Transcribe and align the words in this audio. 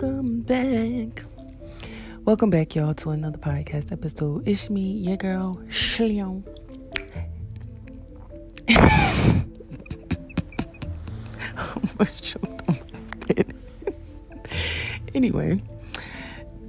Welcome 0.00 0.40
back. 0.40 1.22
Welcome 2.24 2.48
back, 2.48 2.74
y'all, 2.74 2.94
to 2.94 3.10
another 3.10 3.36
podcast 3.36 3.92
episode. 3.92 4.48
It's 4.48 4.70
me, 4.70 4.80
your 4.80 5.18
girl, 5.18 5.60
Shleon. 5.68 6.42
anyway, 15.14 15.62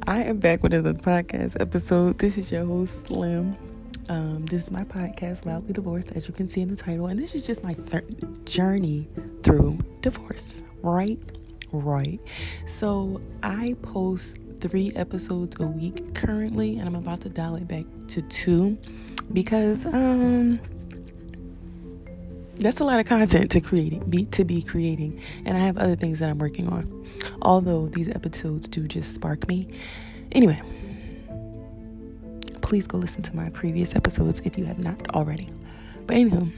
I 0.05 0.23
am 0.23 0.39
back 0.39 0.61
with 0.61 0.73
another 0.73 0.93
podcast 0.93 1.55
episode. 1.61 2.19
This 2.19 2.37
is 2.37 2.51
your 2.51 2.65
host, 2.65 3.07
Slim. 3.07 3.55
Um, 4.09 4.45
this 4.47 4.63
is 4.63 4.71
my 4.71 4.83
podcast, 4.83 5.45
Loudly 5.45 5.71
Divorced, 5.71 6.11
as 6.11 6.27
you 6.27 6.33
can 6.33 6.49
see 6.49 6.59
in 6.59 6.67
the 6.67 6.75
title, 6.75 7.07
and 7.07 7.17
this 7.17 7.35
is 7.35 7.47
just 7.47 7.63
my 7.63 7.77
journey 8.43 9.07
through 9.43 9.79
divorce, 10.01 10.61
right? 10.81 11.23
Right. 11.73 12.21
So 12.67 13.19
I 13.41 13.75
post 13.81 14.37
three 14.61 14.93
episodes 14.95 15.59
a 15.59 15.65
week 15.65 16.13
currently, 16.13 16.77
and 16.77 16.87
I'm 16.87 16.95
about 16.95 17.21
to 17.21 17.29
dial 17.29 17.55
it 17.55 17.67
back 17.67 17.85
to 18.09 18.21
two 18.23 18.77
because 19.31 19.85
um 19.87 20.59
that's 22.55 22.79
a 22.79 22.83
lot 22.83 22.99
of 22.99 23.05
content 23.05 23.49
to 23.51 23.59
create 23.59 24.09
be 24.09 24.25
to 24.25 24.45
be 24.45 24.61
creating 24.61 25.19
and 25.45 25.57
i 25.57 25.59
have 25.59 25.77
other 25.77 25.95
things 25.95 26.19
that 26.19 26.29
i'm 26.29 26.37
working 26.37 26.67
on. 26.67 27.07
Although 27.41 27.87
these 27.87 28.09
episodes 28.09 28.67
do 28.67 28.87
just 28.87 29.15
spark 29.15 29.47
me. 29.47 29.67
Anyway 30.31 30.61
please 32.61 32.87
go 32.87 32.97
listen 32.97 33.21
to 33.21 33.35
my 33.35 33.49
previous 33.49 33.95
episodes 33.95 34.39
if 34.45 34.57
you 34.57 34.65
have 34.65 34.83
not 34.83 35.15
already. 35.15 35.49
But 36.05 36.17
anyway 36.17 36.51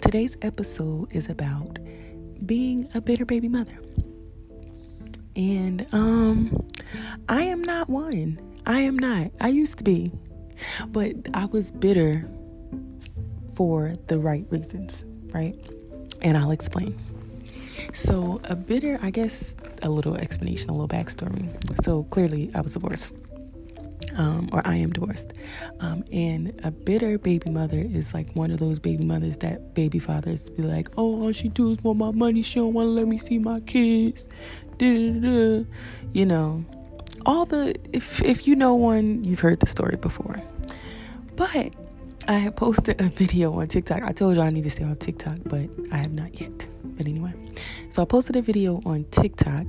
today's 0.00 0.36
episode 0.42 1.14
is 1.14 1.28
about 1.28 1.78
being 2.46 2.88
a 2.94 3.00
bitter 3.00 3.24
baby 3.24 3.48
mother 3.48 3.78
and 5.36 5.86
um 5.92 6.64
I 7.28 7.42
am 7.42 7.62
not 7.62 7.88
one. 7.88 8.38
I 8.66 8.80
am 8.80 8.98
not. 8.98 9.30
I 9.40 9.48
used 9.48 9.78
to 9.78 9.84
be. 9.84 10.12
But 10.88 11.14
I 11.34 11.46
was 11.46 11.70
bitter 11.70 12.28
for 13.56 13.96
the 14.06 14.18
right 14.18 14.46
reasons, 14.50 15.04
right? 15.32 15.56
And 16.22 16.36
I'll 16.36 16.50
explain. 16.50 16.98
So, 17.92 18.40
a 18.44 18.54
bitter, 18.54 18.98
I 19.02 19.10
guess, 19.10 19.56
a 19.82 19.88
little 19.88 20.16
explanation, 20.16 20.70
a 20.70 20.72
little 20.72 20.88
backstory. 20.88 21.48
So, 21.82 22.04
clearly, 22.04 22.50
I 22.54 22.60
was 22.60 22.74
divorced, 22.74 23.12
um, 24.16 24.48
or 24.52 24.62
I 24.64 24.76
am 24.76 24.92
divorced. 24.92 25.32
Um, 25.80 26.04
and 26.12 26.58
a 26.62 26.70
bitter 26.70 27.18
baby 27.18 27.50
mother 27.50 27.78
is 27.78 28.14
like 28.14 28.34
one 28.34 28.50
of 28.50 28.58
those 28.58 28.78
baby 28.78 29.04
mothers 29.04 29.36
that 29.38 29.74
baby 29.74 29.98
fathers 29.98 30.50
be 30.50 30.62
like, 30.62 30.88
oh, 30.96 31.22
all 31.22 31.32
she 31.32 31.48
do 31.48 31.72
is 31.72 31.82
want 31.82 31.98
my 31.98 32.12
money. 32.12 32.42
She 32.42 32.60
don't 32.60 32.72
want 32.72 32.86
to 32.88 32.90
let 32.90 33.08
me 33.08 33.18
see 33.18 33.38
my 33.38 33.60
kids. 33.60 34.26
Da-da-da. 34.78 35.64
You 36.12 36.26
know, 36.26 36.64
all 37.26 37.46
the 37.46 37.74
if 37.92 38.22
if 38.22 38.46
you 38.46 38.56
know 38.56 38.74
one, 38.74 39.24
you've 39.24 39.40
heard 39.40 39.60
the 39.60 39.66
story 39.66 39.96
before. 39.96 40.40
But 41.36 41.72
I 42.28 42.34
have 42.34 42.56
posted 42.56 43.00
a 43.00 43.04
video 43.08 43.52
on 43.60 43.68
TikTok. 43.68 44.02
I 44.02 44.12
told 44.12 44.36
you 44.36 44.42
I 44.42 44.50
need 44.50 44.64
to 44.64 44.70
stay 44.70 44.84
on 44.84 44.96
TikTok, 44.96 45.38
but 45.44 45.68
I 45.92 45.96
have 45.96 46.12
not 46.12 46.40
yet. 46.40 46.66
But 46.96 47.06
anyway, 47.06 47.32
so 47.92 48.02
I 48.02 48.04
posted 48.04 48.36
a 48.36 48.42
video 48.42 48.80
on 48.86 49.04
TikTok 49.10 49.66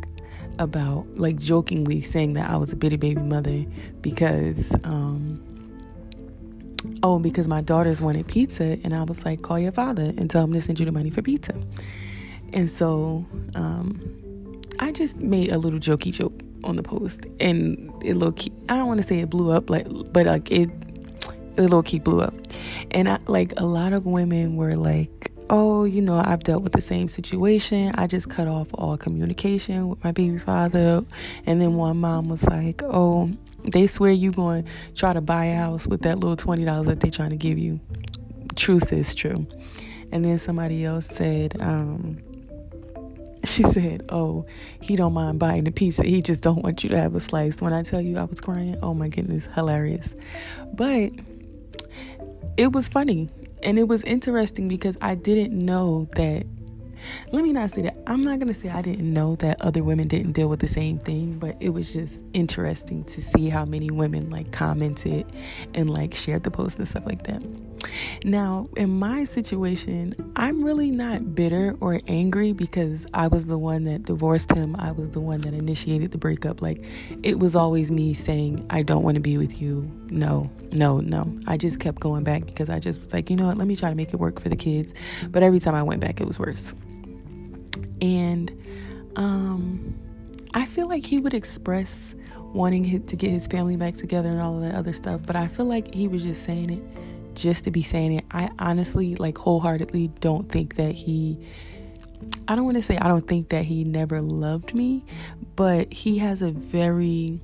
about 0.59 1.06
like 1.16 1.38
jokingly 1.38 2.02
saying 2.02 2.34
that 2.34 2.50
I 2.50 2.58
was 2.58 2.72
a 2.72 2.75
bitty 2.75 2.98
baby 2.98 3.22
mother 3.22 3.66
because 4.02 4.73
um 4.84 5.42
oh 7.03 7.20
because 7.20 7.48
my 7.48 7.61
daughters 7.61 8.02
wanted 8.02 8.28
pizza 8.28 8.78
and 8.83 8.94
I 8.94 9.03
was 9.03 9.26
like 9.26 9.42
call 9.42 9.59
your 9.59 9.72
father 9.72 10.14
and 10.17 10.30
tell 10.30 10.44
him 10.44 10.53
to 10.53 10.61
send 10.61 10.80
you 10.80 10.86
the 10.86 10.92
money 10.92 11.09
for 11.09 11.22
pizza. 11.22 11.53
And 12.53 12.70
so 12.70 13.26
um 13.56 14.16
I 14.80 14.92
just 14.92 15.17
made 15.17 15.52
a 15.52 15.58
little 15.58 15.80
jokey 15.80 16.14
joke 16.14 16.33
on 16.64 16.76
the 16.76 16.83
post, 16.83 17.22
and 17.39 17.92
it 18.04 18.16
low 18.16 18.32
key. 18.32 18.52
I 18.67 18.76
don't 18.76 18.87
want 18.87 19.02
to 19.02 19.08
say 19.08 19.20
it 19.20 19.30
blew 19.30 19.52
up, 19.52 19.70
like, 19.70 19.87
but 20.11 20.26
like 20.26 20.52
it, 20.52 20.70
it 21.58 21.70
low 21.70 21.82
key 21.82 21.99
blew 21.99 22.22
up, 22.22 22.33
and 22.92 23.08
I, 23.08 23.20
like 23.27 23.54
a 23.58 23.66
lot 23.66 23.93
of 23.93 24.05
women 24.05 24.55
were 24.58 24.76
like, 24.76 25.24
"Oh, 25.50 25.83
you 25.83 26.02
know, 26.02 26.22
I've 26.23 26.44
dealt 26.44 26.64
with 26.64 26.73
the 26.73 26.82
same 26.82 27.08
situation. 27.08 27.94
I 27.95 28.08
just 28.08 28.30
cut 28.30 28.48
off 28.48 28.67
all 28.73 28.98
communication 28.98 29.89
with 29.89 30.04
my 30.04 30.11
baby 30.11 30.38
father," 30.38 31.04
and 31.45 31.61
then 31.61 31.76
one 31.76 31.98
mom 31.98 32.30
was 32.30 32.44
like, 32.44 32.82
"Oh." 32.83 33.32
They 33.72 33.88
swear 33.88 34.11
you 34.11 34.32
going 34.32 34.64
to 34.66 34.70
try 34.94 35.14
to 35.14 35.22
buy 35.22 35.45
a 35.45 35.55
house 35.55 35.88
with 35.88 36.04
that 36.04 36.20
little 36.20 36.38
$20 36.38 36.86
that 36.86 37.00
they 37.00 37.10
trying 37.10 37.32
to 37.32 37.36
give 37.36 37.58
you. 37.58 37.80
Truth 38.55 38.94
is 38.94 39.16
true. 39.16 39.48
And 40.11 40.23
then 40.23 40.38
somebody 40.38 40.86
else 40.86 41.08
said, 41.08 41.60
um, 41.60 42.20
she 43.44 43.64
said, 43.64 44.05
"Oh, 44.10 44.45
he 44.82 44.95
don't 44.95 45.14
mind 45.14 45.39
buying 45.39 45.64
the 45.64 45.72
pizza. 45.72 46.04
He 46.04 46.22
just 46.22 46.44
don't 46.44 46.64
want 46.64 46.84
you 46.84 46.89
to 46.89 46.98
have 46.98 47.16
a 47.16 47.20
slice." 47.20 47.61
When 47.61 47.73
I 47.73 47.84
tell 47.84 48.02
you 48.02 48.17
I 48.17 48.23
was 48.23 48.42
crying, 48.42 48.78
oh 48.82 48.94
my 48.94 49.08
goodness, 49.08 49.48
hilarious. 49.54 50.14
But 50.73 51.11
it 52.58 52.72
was 52.72 52.88
funny 52.88 53.30
and 53.65 53.80
it 53.80 53.87
was 53.87 54.03
interesting 54.03 54.67
because 54.67 54.98
I 55.02 55.15
didn't 55.15 55.58
know 55.58 56.08
that 56.15 56.45
let 57.31 57.43
me 57.43 57.52
not 57.52 57.73
say 57.73 57.83
that. 57.83 57.98
I'm 58.08 58.23
not 58.23 58.39
going 58.39 58.48
to 58.48 58.53
say 58.53 58.70
I 58.70 58.81
didn't 58.81 59.11
know 59.11 59.36
that 59.37 59.61
other 59.61 59.83
women 59.83 60.08
didn't 60.08 60.31
deal 60.31 60.48
with 60.48 60.59
the 60.59 60.67
same 60.67 60.98
thing, 60.98 61.37
but 61.37 61.55
it 61.59 61.70
was 61.70 61.93
just 61.93 62.21
interesting 62.33 63.04
to 63.05 63.21
see 63.21 63.49
how 63.49 63.65
many 63.65 63.92
women 63.92 64.30
like 64.30 64.52
commented 64.52 65.25
and 65.73 65.89
like 65.89 66.15
shared 66.15 66.43
the 66.43 66.52
post 66.52 66.80
and 66.80 66.87
stuff 66.87 67.05
like 67.05 67.23
that. 67.23 67.43
Now, 68.23 68.70
in 68.76 68.89
my 68.89 69.26
situation, 69.26 70.16
I'm 70.36 70.64
really 70.64 70.92
not 70.92 71.36
bitter 71.36 71.76
or 71.80 72.02
angry 72.08 72.54
because 72.54 73.06
I 73.14 73.28
was 73.28 73.45
the 73.45 73.58
one 73.58 73.83
that 73.86 74.04
divorced 74.04 74.52
him. 74.52 74.76
I 74.78 74.92
was 74.92 75.11
the 75.11 75.20
one 75.20 75.42
that 75.42 75.54
initiated 75.54 76.11
the 76.11 76.17
breakup. 76.17 76.61
Like, 76.61 76.84
it 77.23 77.39
was 77.39 77.55
always 77.55 77.92
me 77.92 78.14
saying, 78.14 78.66
I 78.70 78.84
don't 78.84 79.04
want 79.04 79.16
to 79.16 79.22
be 79.22 79.38
with 79.38 79.61
you. 79.61 79.89
No, 80.10 80.50
no, 80.73 81.00
no. 81.00 81.36
I 81.48 81.58
just 81.58 81.80
kept 81.80 82.00
going 82.00 82.23
back 82.23 82.45
because 82.45 82.70
I 82.70 82.80
just 82.80 83.02
was 83.02 83.14
like, 83.14 83.30
you 83.30 83.36
know 83.36 83.48
what, 83.48 83.58
let 83.58 83.67
me 83.67 83.76
try 83.76 83.89
to 83.89 83.95
make 83.95 84.14
it 84.14 84.17
work 84.17 84.39
for 84.39 84.50
the 84.50 84.55
kids. 84.55 84.94
But 85.30 85.44
every 85.44 85.60
time 85.60 85.76
I 85.76 85.84
went 85.84 86.02
back, 86.02 86.20
it 86.22 86.28
was 86.28 86.39
worse. 86.39 86.73
And 88.02 88.52
um, 89.16 89.98
I 90.54 90.66
feel 90.66 90.88
like 90.88 91.05
he 91.05 91.20
would 91.20 91.34
express 91.34 92.16
wanting 92.55 93.05
to 93.05 93.16
get 93.17 93.30
his 93.30 93.48
family 93.48 93.76
back 93.76 93.95
together 93.95 94.30
and 94.30 94.42
all 94.42 94.55
of 94.55 94.61
that 94.61 94.76
other 94.76 94.94
stuff, 94.94 95.22
but 95.26 95.36
I 95.36 95.48
feel 95.48 95.66
like 95.66 95.94
he 95.94 96.08
was 96.08 96.23
just 96.23 96.44
saying 96.44 96.70
it 96.70 96.84
just 97.36 97.64
to 97.66 97.72
be 97.72 97.84
saying 97.84 98.14
it. 98.14 98.26
I 98.32 98.50
honestly, 98.60 99.16
like, 99.16 99.38
wholeheartedly 99.38 100.10
don't 100.20 100.50
think 100.50 100.76
that 100.76 100.94
he. 100.94 101.40
I 102.48 102.56
don't 102.56 102.66
want 102.66 102.78
to 102.78 102.82
say 102.82 102.98
I 102.98 103.08
don't 103.08 103.28
think 103.28 103.50
that 103.50 103.66
he 103.66 103.84
never 103.84 104.22
loved 104.22 104.73
me, 104.73 105.06
but 105.56 105.92
he 105.94 106.18
has 106.20 106.42
a 106.42 106.52
very. 106.52 107.40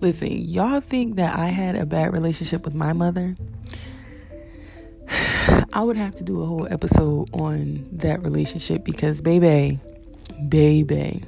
Listen, 0.00 0.28
y'all 0.32 0.80
think 0.80 1.16
that 1.16 1.38
I 1.38 1.46
had 1.46 1.76
a 1.76 1.86
bad 1.86 2.12
relationship 2.12 2.64
with 2.64 2.74
my 2.74 2.92
mother? 2.92 3.36
I 5.72 5.82
would 5.82 5.96
have 5.96 6.14
to 6.16 6.24
do 6.24 6.42
a 6.42 6.46
whole 6.46 6.66
episode 6.70 7.28
on 7.32 7.88
that 7.92 8.22
relationship 8.22 8.84
because, 8.84 9.20
baby, 9.20 9.78
baby. 10.48 11.24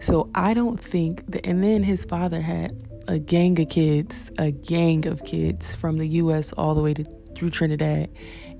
So 0.00 0.28
I 0.34 0.52
don't 0.52 0.78
think 0.78 1.30
that, 1.30 1.46
and 1.46 1.62
then 1.64 1.82
his 1.82 2.04
father 2.04 2.40
had 2.40 2.72
a 3.06 3.18
gang 3.18 3.60
of 3.60 3.68
kids, 3.68 4.30
a 4.38 4.50
gang 4.50 5.06
of 5.06 5.24
kids 5.24 5.74
from 5.74 5.98
the 5.98 6.06
US 6.08 6.52
all 6.52 6.74
the 6.74 6.82
way 6.82 6.94
to 6.94 7.04
through 7.34 7.50
Trinidad. 7.50 8.10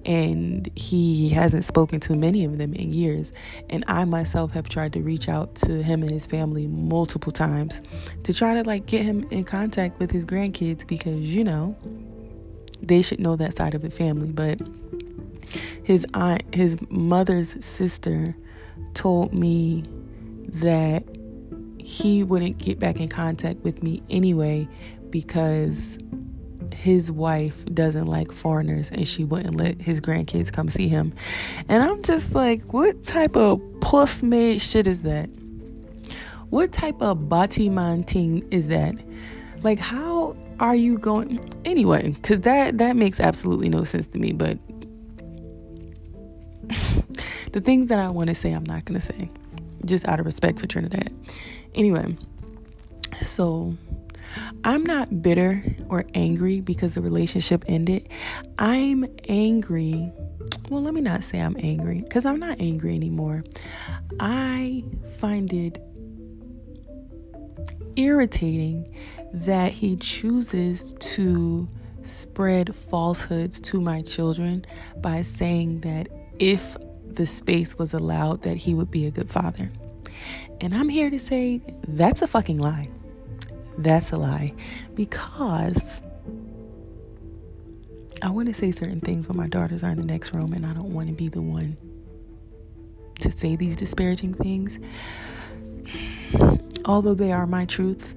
And 0.05 0.69
he 0.77 1.31
hasn't 1.31 1.65
spoken 1.65 1.99
to 2.01 2.15
many 2.15 2.45
of 2.45 2.59
them 2.59 2.75
in 2.75 2.93
years. 2.93 3.33
And 3.71 3.85
I 3.89 4.05
myself 4.05 4.53
have 4.53 4.69
tried 4.69 4.93
to 4.93 5.01
reach 5.01 5.31
out 5.31 5.55
to 5.57 5.83
him 5.83 6.03
and 6.03 6.11
his 6.11 6.27
family 6.27 6.67
multiple 6.67 7.33
times 7.33 7.81
to 8.25 8.35
try 8.35 8.55
to 8.55 8.63
like 8.65 8.85
get 8.85 9.03
him 9.03 9.27
in 9.31 9.45
contact 9.45 9.99
with 9.99 10.11
his 10.11 10.27
grandkids 10.27 10.87
because, 10.87 11.21
you 11.21 11.43
know, 11.43 11.75
they 12.83 13.01
should 13.01 13.19
know 13.19 13.37
that 13.37 13.57
side 13.57 13.75
of 13.75 13.81
the 13.81 13.91
family. 13.91 14.31
But 14.31 14.61
his 15.85 16.07
aunt, 16.13 16.43
his 16.55 16.77
mother's 16.91 17.65
sister, 17.65 18.37
told 18.93 19.33
me 19.33 19.85
that 20.49 21.05
he 21.85 22.25
wouldn't 22.25 22.57
get 22.57 22.81
back 22.81 22.99
in 22.99 23.09
contact 23.09 23.61
with 23.61 23.83
me 23.83 24.03
anyway 24.09 24.67
because 25.11 25.99
his 26.73 27.13
wife 27.13 27.63
doesn't 27.67 28.07
like 28.07 28.33
foreigners 28.33 28.91
and 28.91 29.07
she 29.07 29.23
wouldn't 29.23 29.57
let 29.57 29.83
his 29.83 30.01
grandkids 30.01 30.51
come 30.51 30.71
see 30.71 30.89
him. 30.89 31.13
And 31.69 31.83
I'm 31.83 32.03
just 32.03 32.35
like, 32.35 32.73
what 32.73 33.05
type 33.05 33.37
of 33.37 33.61
puss 33.83 34.23
made 34.23 34.63
shit 34.63 34.87
is 34.87 35.03
that? 35.03 35.29
What 36.49 36.73
type 36.73 37.03
of 37.03 37.19
batiman 37.19 38.07
thing 38.07 38.49
is 38.51 38.69
that? 38.69 38.95
Like, 39.63 39.79
how 39.79 40.37
are 40.61 40.75
you 40.75 40.97
going 40.97 41.39
anyway? 41.67 42.13
Because 42.13 42.41
that 42.41 42.79
that 42.79 42.97
makes 42.97 43.21
absolutely 43.21 43.69
no 43.69 43.85
sense 43.85 44.09
to 44.09 44.19
me. 44.19 44.33
But 44.33 44.59
the 47.53 47.61
things 47.61 47.89
that 47.89 47.99
I 47.99 48.09
want 48.09 48.29
to 48.29 48.35
say, 48.35 48.53
I'm 48.53 48.65
not 48.65 48.87
gonna 48.87 49.01
say, 49.01 49.31
just 49.85 50.09
out 50.09 50.19
of 50.19 50.25
respect 50.25 50.61
for 50.61 50.67
Trinidad. 50.67 51.13
Anyway, 51.75 52.17
so 53.23 53.77
I'm 54.65 54.85
not 54.85 55.23
bitter 55.23 55.63
or 55.89 56.05
angry 56.15 56.61
because 56.61 56.95
the 56.95 57.03
relationship 57.03 57.65
ended. 57.67 58.09
I'm 58.59 59.07
angry. 59.29 60.13
Well, 60.69 60.83
let 60.83 60.95
me 60.95 61.01
not 61.01 61.25
say 61.25 61.41
I'm 61.41 61.57
angry 61.59 62.01
because 62.01 62.25
I'm 62.25 62.39
not 62.39 62.61
angry 62.61 62.95
anymore. 62.95 63.45
I 64.21 64.85
find 65.19 65.53
it 65.53 65.79
irritating 67.97 68.95
that 69.33 69.73
he 69.73 69.97
chooses 69.97 70.95
to 70.95 71.69
spread 72.03 72.75
falsehoods 72.75 73.61
to 73.61 73.81
my 73.81 74.01
children 74.03 74.65
by 74.99 75.23
saying 75.23 75.81
that 75.81 76.09
if 76.39 76.77
the 77.07 77.27
space 77.27 77.79
was 77.79 77.95
allowed 77.95 78.43
that 78.43 78.57
he 78.57 78.75
would 78.75 78.91
be 78.91 79.07
a 79.07 79.11
good 79.11 79.31
father. 79.31 79.71
And 80.61 80.75
I'm 80.75 80.89
here 80.89 81.11
to 81.11 81.19
say 81.19 81.61
that's 81.89 82.23
a 82.23 82.27
fucking 82.27 82.59
lie. 82.59 82.87
That's 83.79 84.13
a 84.13 84.17
lie 84.17 84.53
because 84.95 86.03
I 88.23 88.31
want 88.31 88.49
to 88.49 88.55
say 88.55 88.71
certain 88.71 89.01
things, 89.01 89.27
but 89.27 89.37
my 89.37 89.49
daughters 89.49 89.83
are 89.83 89.91
in 89.91 89.99
the 89.99 90.05
next 90.05 90.33
room 90.33 90.53
and 90.53 90.65
I 90.65 90.73
don't 90.73 90.95
want 90.95 91.09
to 91.09 91.15
be 91.15 91.29
the 91.29 91.43
one 91.43 91.77
to 93.21 93.31
say 93.31 93.57
these 93.57 93.77
disparaging 93.77 94.35
things. 94.35 94.79
Although 96.85 97.15
they 97.15 97.33
are 97.33 97.47
my 97.47 97.65
truth, 97.65 98.15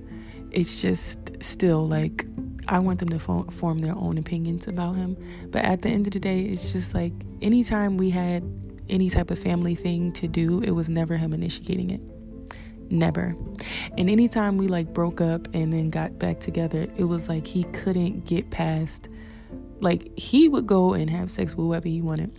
it's 0.51 0.81
just 0.81 1.19
still 1.41 1.87
like 1.87 2.25
I 2.67 2.79
want 2.79 2.99
them 2.99 3.09
to 3.09 3.19
form 3.19 3.79
their 3.79 3.95
own 3.95 4.17
opinions 4.17 4.67
about 4.67 4.95
him. 4.95 5.17
But 5.51 5.63
at 5.63 5.81
the 5.81 5.89
end 5.89 6.07
of 6.07 6.13
the 6.13 6.19
day, 6.19 6.41
it's 6.41 6.71
just 6.71 6.93
like 6.93 7.13
anytime 7.41 7.97
we 7.97 8.09
had 8.09 8.43
any 8.89 9.09
type 9.09 9.31
of 9.31 9.39
family 9.39 9.75
thing 9.75 10.11
to 10.13 10.27
do, 10.27 10.61
it 10.61 10.71
was 10.71 10.89
never 10.89 11.17
him 11.17 11.33
initiating 11.33 11.91
it. 11.91 12.01
Never. 12.89 13.35
And 13.97 14.09
anytime 14.09 14.57
we 14.57 14.67
like 14.67 14.93
broke 14.93 15.19
up 15.19 15.47
and 15.53 15.73
then 15.73 15.89
got 15.89 16.19
back 16.19 16.39
together, 16.39 16.87
it 16.95 17.03
was 17.03 17.27
like 17.27 17.45
he 17.45 17.63
couldn't 17.65 18.25
get 18.25 18.49
past 18.49 19.09
like 19.79 20.17
he 20.17 20.47
would 20.47 20.65
go 20.65 20.93
and 20.93 21.09
have 21.09 21.29
sex 21.29 21.55
with 21.55 21.65
whoever 21.65 21.87
he 21.87 22.01
wanted. 22.01 22.31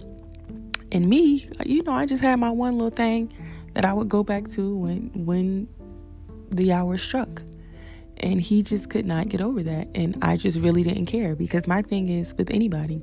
And 0.91 1.09
me, 1.09 1.47
you 1.65 1.83
know, 1.83 1.93
I 1.93 2.06
just 2.06 2.23
had 2.23 2.37
my 2.37 2.50
one 2.50 2.75
little 2.75 2.91
thing 2.91 3.33
that 3.75 3.85
I 3.85 3.93
would 3.93 4.09
go 4.09 4.25
back 4.25 4.49
to 4.49 4.77
when 4.77 5.11
when 5.15 5.69
the 6.50 6.73
hour 6.73 6.97
struck. 6.97 7.43
And 8.20 8.41
he 8.41 8.62
just 8.62 8.91
could 8.91 9.06
not 9.06 9.29
get 9.29 9.41
over 9.41 9.62
that. 9.62 9.88
And 9.94 10.17
I 10.23 10.37
just 10.37 10.59
really 10.59 10.82
didn't 10.82 11.06
care 11.06 11.37
because 11.37 11.67
my 11.67 11.82
thing 11.82 12.09
is 12.09 12.35
with 12.35 12.50
anybody, 12.50 13.00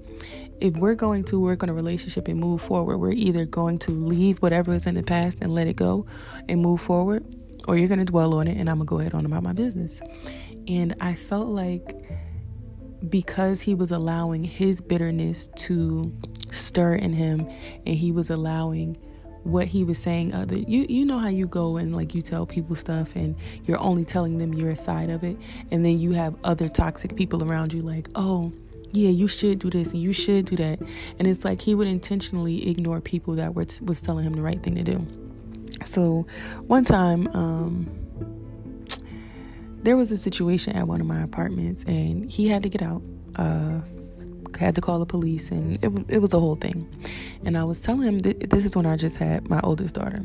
if 0.59 0.75
we're 0.75 0.95
going 0.95 1.23
to 1.25 1.39
work 1.39 1.63
on 1.63 1.69
a 1.69 1.73
relationship 1.73 2.27
and 2.27 2.39
move 2.39 2.61
forward, 2.61 2.97
we're 2.97 3.11
either 3.11 3.45
going 3.45 3.79
to 3.79 3.91
leave 3.91 4.41
whatever 4.41 4.73
is 4.73 4.85
in 4.85 4.95
the 4.95 5.03
past 5.03 5.37
and 5.41 5.53
let 5.53 5.67
it 5.67 5.75
go 5.75 6.05
and 6.49 6.61
move 6.61 6.81
forward, 6.81 7.25
or 7.67 7.77
you're 7.77 7.87
going 7.87 7.99
to 7.99 8.05
dwell 8.05 8.33
on 8.33 8.47
it 8.47 8.57
and 8.57 8.69
I'm 8.69 8.77
going 8.77 8.87
to 8.87 8.89
go 8.89 8.99
ahead 8.99 9.13
on 9.13 9.25
about 9.25 9.43
my 9.43 9.53
business. 9.53 10.01
And 10.67 10.95
I 10.99 11.15
felt 11.15 11.47
like 11.47 11.95
because 13.09 13.61
he 13.61 13.75
was 13.75 13.91
allowing 13.91 14.43
his 14.43 14.81
bitterness 14.81 15.49
to 15.55 16.11
stir 16.51 16.95
in 16.95 17.13
him 17.13 17.47
and 17.85 17.95
he 17.95 18.11
was 18.11 18.29
allowing 18.29 18.97
what 19.45 19.67
he 19.67 19.83
was 19.83 19.99
saying 19.99 20.33
other 20.33 20.57
you 20.57 20.87
you 20.89 21.05
know 21.05 21.19
how 21.19 21.27
you 21.27 21.45
go 21.45 21.77
and 21.77 21.95
like 21.95 22.15
you 22.15 22.21
tell 22.21 22.47
people 22.47 22.75
stuff 22.75 23.15
and 23.15 23.35
you're 23.65 23.79
only 23.79 24.03
telling 24.03 24.39
them 24.39 24.53
your 24.53 24.75
side 24.75 25.11
of 25.11 25.23
it. 25.23 25.37
And 25.71 25.85
then 25.85 25.99
you 25.99 26.13
have 26.13 26.35
other 26.43 26.67
toxic 26.67 27.15
people 27.15 27.43
around 27.43 27.71
you 27.71 27.83
like 27.83 28.09
oh 28.15 28.51
yeah 28.91 29.09
you 29.09 29.27
should 29.27 29.59
do 29.59 29.69
this 29.69 29.93
and 29.93 30.01
you 30.01 30.13
should 30.13 30.45
do 30.45 30.55
that. 30.55 30.79
And 31.19 31.27
it's 31.27 31.45
like 31.45 31.61
he 31.61 31.75
would 31.75 31.87
intentionally 31.87 32.67
ignore 32.69 33.01
people 33.01 33.35
that 33.35 33.53
were 33.53 33.67
was 33.83 34.01
telling 34.01 34.25
him 34.25 34.33
the 34.33 34.41
right 34.41 34.61
thing 34.61 34.75
to 34.75 34.83
do. 34.83 35.05
So 35.85 36.25
one 36.65 36.83
time 36.83 37.27
um 37.35 37.87
there 39.83 39.95
was 39.95 40.09
a 40.09 40.17
situation 40.17 40.75
at 40.75 40.87
one 40.87 40.99
of 40.99 41.05
my 41.05 41.21
apartments 41.21 41.83
and 41.83 42.31
he 42.31 42.47
had 42.47 42.63
to 42.63 42.69
get 42.69 42.81
out 42.81 43.03
uh 43.35 43.81
had 44.57 44.75
to 44.75 44.81
call 44.81 44.99
the 44.99 45.05
police, 45.05 45.51
and 45.51 45.77
it, 45.83 45.91
it 46.07 46.19
was 46.19 46.33
a 46.33 46.39
whole 46.39 46.55
thing. 46.55 46.87
And 47.45 47.57
I 47.57 47.63
was 47.63 47.81
telling 47.81 48.01
him, 48.01 48.21
th- 48.21 48.37
this 48.49 48.65
is 48.65 48.75
when 48.75 48.85
I 48.85 48.95
just 48.95 49.17
had 49.17 49.49
my 49.49 49.59
oldest 49.63 49.95
daughter, 49.95 50.23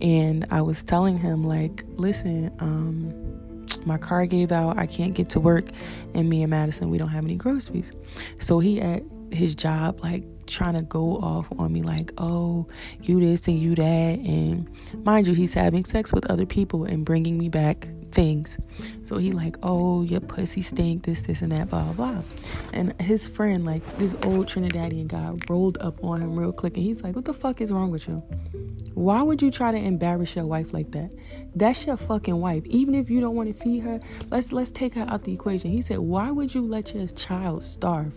and 0.00 0.46
I 0.50 0.62
was 0.62 0.82
telling 0.82 1.18
him, 1.18 1.44
like, 1.44 1.84
listen, 1.96 2.54
um, 2.58 3.12
my 3.84 3.98
car 3.98 4.26
gave 4.26 4.52
out, 4.52 4.78
I 4.78 4.86
can't 4.86 5.14
get 5.14 5.28
to 5.30 5.40
work, 5.40 5.66
and 6.14 6.28
me 6.28 6.42
and 6.42 6.50
Madison, 6.50 6.90
we 6.90 6.98
don't 6.98 7.08
have 7.08 7.24
any 7.24 7.36
groceries. 7.36 7.92
So 8.38 8.58
he 8.58 8.80
at 8.80 9.02
his 9.30 9.54
job, 9.54 10.00
like, 10.02 10.24
trying 10.46 10.74
to 10.74 10.82
go 10.82 11.16
off 11.16 11.48
on 11.58 11.72
me 11.72 11.82
like, 11.82 12.12
oh, 12.18 12.66
you 13.02 13.20
this 13.20 13.48
and 13.48 13.58
you 13.58 13.74
that. 13.76 13.82
And 14.18 14.68
mind 15.04 15.26
you, 15.26 15.34
he's 15.34 15.54
having 15.54 15.84
sex 15.84 16.12
with 16.12 16.28
other 16.30 16.44
people 16.44 16.84
and 16.84 17.04
bringing 17.04 17.38
me 17.38 17.48
back 17.48 17.88
things. 18.12 18.58
So 19.04 19.18
he 19.18 19.32
like, 19.32 19.56
oh, 19.62 20.02
your 20.02 20.20
pussy 20.20 20.62
stink, 20.62 21.04
this, 21.04 21.22
this, 21.22 21.42
and 21.42 21.50
that, 21.52 21.70
blah, 21.70 21.84
blah, 21.84 21.92
blah. 21.92 22.22
And 22.72 23.00
his 23.00 23.26
friend, 23.26 23.64
like 23.64 23.82
this 23.98 24.14
old 24.24 24.46
Trinidadian 24.46 25.08
guy, 25.08 25.32
rolled 25.48 25.78
up 25.78 26.02
on 26.04 26.22
him 26.22 26.38
real 26.38 26.52
quick, 26.52 26.76
and 26.76 26.84
he's 26.84 27.02
like, 27.02 27.16
what 27.16 27.24
the 27.24 27.34
fuck 27.34 27.60
is 27.60 27.72
wrong 27.72 27.90
with 27.90 28.06
you? 28.08 28.22
Why 28.94 29.22
would 29.22 29.40
you 29.40 29.50
try 29.50 29.72
to 29.72 29.78
embarrass 29.78 30.36
your 30.36 30.46
wife 30.46 30.72
like 30.72 30.90
that? 30.92 31.12
That's 31.54 31.86
your 31.86 31.96
fucking 31.96 32.38
wife. 32.38 32.64
Even 32.66 32.94
if 32.94 33.10
you 33.10 33.20
don't 33.20 33.34
want 33.34 33.48
to 33.48 33.62
feed 33.62 33.80
her, 33.80 34.00
let's 34.30 34.52
let's 34.52 34.70
take 34.70 34.94
her 34.94 35.06
out 35.08 35.24
the 35.24 35.32
equation. 35.32 35.70
He 35.70 35.82
said, 35.82 35.98
why 35.98 36.30
would 36.30 36.54
you 36.54 36.62
let 36.62 36.94
your 36.94 37.06
child 37.08 37.62
starve? 37.62 38.12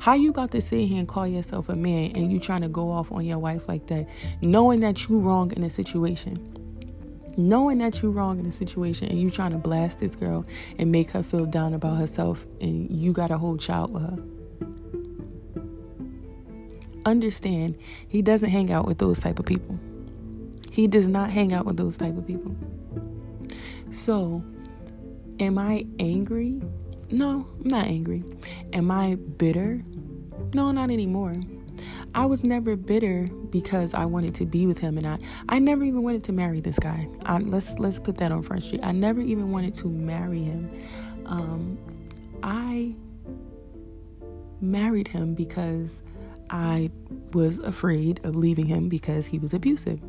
How 0.00 0.14
you 0.14 0.30
about 0.30 0.52
to 0.52 0.60
sit 0.60 0.86
here 0.86 0.98
and 0.98 1.08
call 1.08 1.26
yourself 1.26 1.68
a 1.68 1.74
man 1.74 2.12
and 2.14 2.32
you 2.32 2.38
trying 2.38 2.62
to 2.62 2.68
go 2.68 2.90
off 2.90 3.10
on 3.10 3.24
your 3.24 3.38
wife 3.38 3.68
like 3.68 3.86
that, 3.88 4.06
knowing 4.40 4.80
that 4.80 5.08
you 5.08 5.18
wrong 5.18 5.52
in 5.52 5.62
a 5.64 5.70
situation? 5.70 6.57
Knowing 7.38 7.78
that 7.78 8.02
you're 8.02 8.10
wrong 8.10 8.40
in 8.40 8.46
a 8.46 8.52
situation 8.52 9.08
and 9.08 9.22
you're 9.22 9.30
trying 9.30 9.52
to 9.52 9.58
blast 9.58 10.00
this 10.00 10.16
girl 10.16 10.44
and 10.76 10.90
make 10.90 11.08
her 11.10 11.22
feel 11.22 11.46
down 11.46 11.72
about 11.72 11.96
herself 11.96 12.44
and 12.60 12.90
you 12.90 13.12
got 13.12 13.30
a 13.30 13.38
whole 13.38 13.56
child 13.56 13.94
with 13.94 14.02
her. 14.02 14.18
Understand 17.06 17.78
he 18.08 18.20
doesn't 18.22 18.50
hang 18.50 18.72
out 18.72 18.86
with 18.86 18.98
those 18.98 19.20
type 19.20 19.38
of 19.38 19.46
people. 19.46 19.78
He 20.72 20.88
does 20.88 21.06
not 21.06 21.30
hang 21.30 21.52
out 21.52 21.64
with 21.64 21.76
those 21.76 21.96
type 21.96 22.18
of 22.18 22.26
people. 22.26 22.54
So 23.92 24.42
am 25.38 25.58
i 25.58 25.86
angry? 26.00 26.60
No 27.10 27.46
i'm 27.60 27.68
not 27.68 27.86
angry. 27.86 28.24
Am 28.72 28.90
i 28.90 29.14
bitter? 29.14 29.84
No 30.54 30.72
not 30.72 30.90
anymore 30.90 31.36
I 32.18 32.26
was 32.26 32.42
never 32.42 32.74
bitter 32.74 33.28
because 33.50 33.94
I 33.94 34.04
wanted 34.04 34.34
to 34.34 34.44
be 34.44 34.66
with 34.66 34.78
him, 34.78 34.98
and 34.98 35.06
I 35.06 35.18
I 35.48 35.60
never 35.60 35.84
even 35.84 36.02
wanted 36.02 36.24
to 36.24 36.32
marry 36.32 36.58
this 36.58 36.76
guy. 36.76 37.08
I, 37.24 37.38
let's 37.38 37.78
let's 37.78 38.00
put 38.00 38.16
that 38.16 38.32
on 38.32 38.42
Front 38.42 38.64
Street. 38.64 38.80
I 38.82 38.90
never 38.90 39.20
even 39.20 39.52
wanted 39.52 39.72
to 39.74 39.88
marry 39.88 40.42
him. 40.42 40.68
Um, 41.26 41.78
I 42.42 42.96
married 44.60 45.06
him 45.06 45.34
because 45.34 46.02
I 46.50 46.90
was 47.34 47.60
afraid 47.60 48.18
of 48.24 48.34
leaving 48.34 48.66
him 48.66 48.88
because 48.88 49.24
he 49.24 49.38
was 49.38 49.54
abusive. 49.54 50.00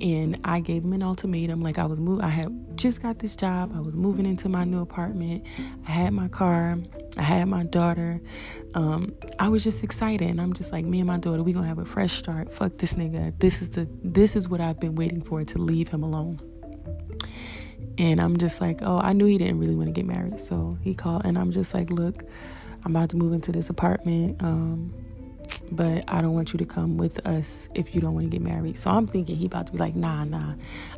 And 0.00 0.40
I 0.42 0.58
gave 0.58 0.82
him 0.82 0.94
an 0.94 1.02
ultimatum. 1.04 1.60
Like 1.62 1.78
I 1.78 1.86
was 1.86 2.00
moving, 2.00 2.24
I 2.24 2.30
had 2.30 2.76
just 2.76 3.02
got 3.02 3.20
this 3.20 3.36
job. 3.36 3.70
I 3.72 3.80
was 3.80 3.94
moving 3.94 4.26
into 4.26 4.48
my 4.48 4.64
new 4.64 4.80
apartment. 4.80 5.44
I 5.86 5.92
had 5.92 6.12
my 6.12 6.26
car. 6.26 6.78
I 7.16 7.22
had 7.22 7.48
my 7.48 7.64
daughter. 7.64 8.20
Um, 8.74 9.14
I 9.38 9.48
was 9.48 9.64
just 9.64 9.82
excited, 9.82 10.28
and 10.28 10.40
I'm 10.40 10.52
just 10.52 10.72
like, 10.72 10.84
me 10.84 11.00
and 11.00 11.06
my 11.06 11.18
daughter, 11.18 11.42
we 11.42 11.52
gonna 11.52 11.66
have 11.66 11.78
a 11.78 11.84
fresh 11.84 12.12
start. 12.12 12.50
Fuck 12.50 12.78
this 12.78 12.94
nigga. 12.94 13.38
This 13.38 13.62
is 13.62 13.70
the 13.70 13.88
this 14.02 14.36
is 14.36 14.48
what 14.48 14.60
I've 14.60 14.80
been 14.80 14.94
waiting 14.94 15.22
for 15.22 15.44
to 15.44 15.58
leave 15.58 15.88
him 15.88 16.02
alone. 16.02 16.40
And 17.98 18.20
I'm 18.20 18.36
just 18.36 18.60
like, 18.60 18.80
oh, 18.82 18.98
I 18.98 19.14
knew 19.14 19.24
he 19.24 19.38
didn't 19.38 19.58
really 19.58 19.74
want 19.74 19.88
to 19.88 19.92
get 19.92 20.04
married, 20.04 20.38
so 20.38 20.76
he 20.82 20.94
called, 20.94 21.24
and 21.24 21.38
I'm 21.38 21.50
just 21.50 21.72
like, 21.72 21.90
look, 21.90 22.22
I'm 22.84 22.94
about 22.94 23.10
to 23.10 23.16
move 23.16 23.32
into 23.32 23.52
this 23.52 23.70
apartment. 23.70 24.42
Um, 24.42 24.92
but 25.70 26.04
I 26.08 26.20
don't 26.20 26.34
want 26.34 26.52
you 26.52 26.58
to 26.58 26.64
come 26.64 26.96
with 26.96 27.24
us 27.26 27.68
if 27.74 27.94
you 27.94 28.00
don't 28.00 28.14
want 28.14 28.26
to 28.26 28.30
get 28.30 28.42
married. 28.42 28.78
So 28.78 28.90
I'm 28.90 29.06
thinking 29.06 29.36
he 29.36 29.46
about 29.46 29.66
to 29.66 29.72
be 29.72 29.78
like, 29.78 29.96
nah, 29.96 30.24
nah, 30.24 30.54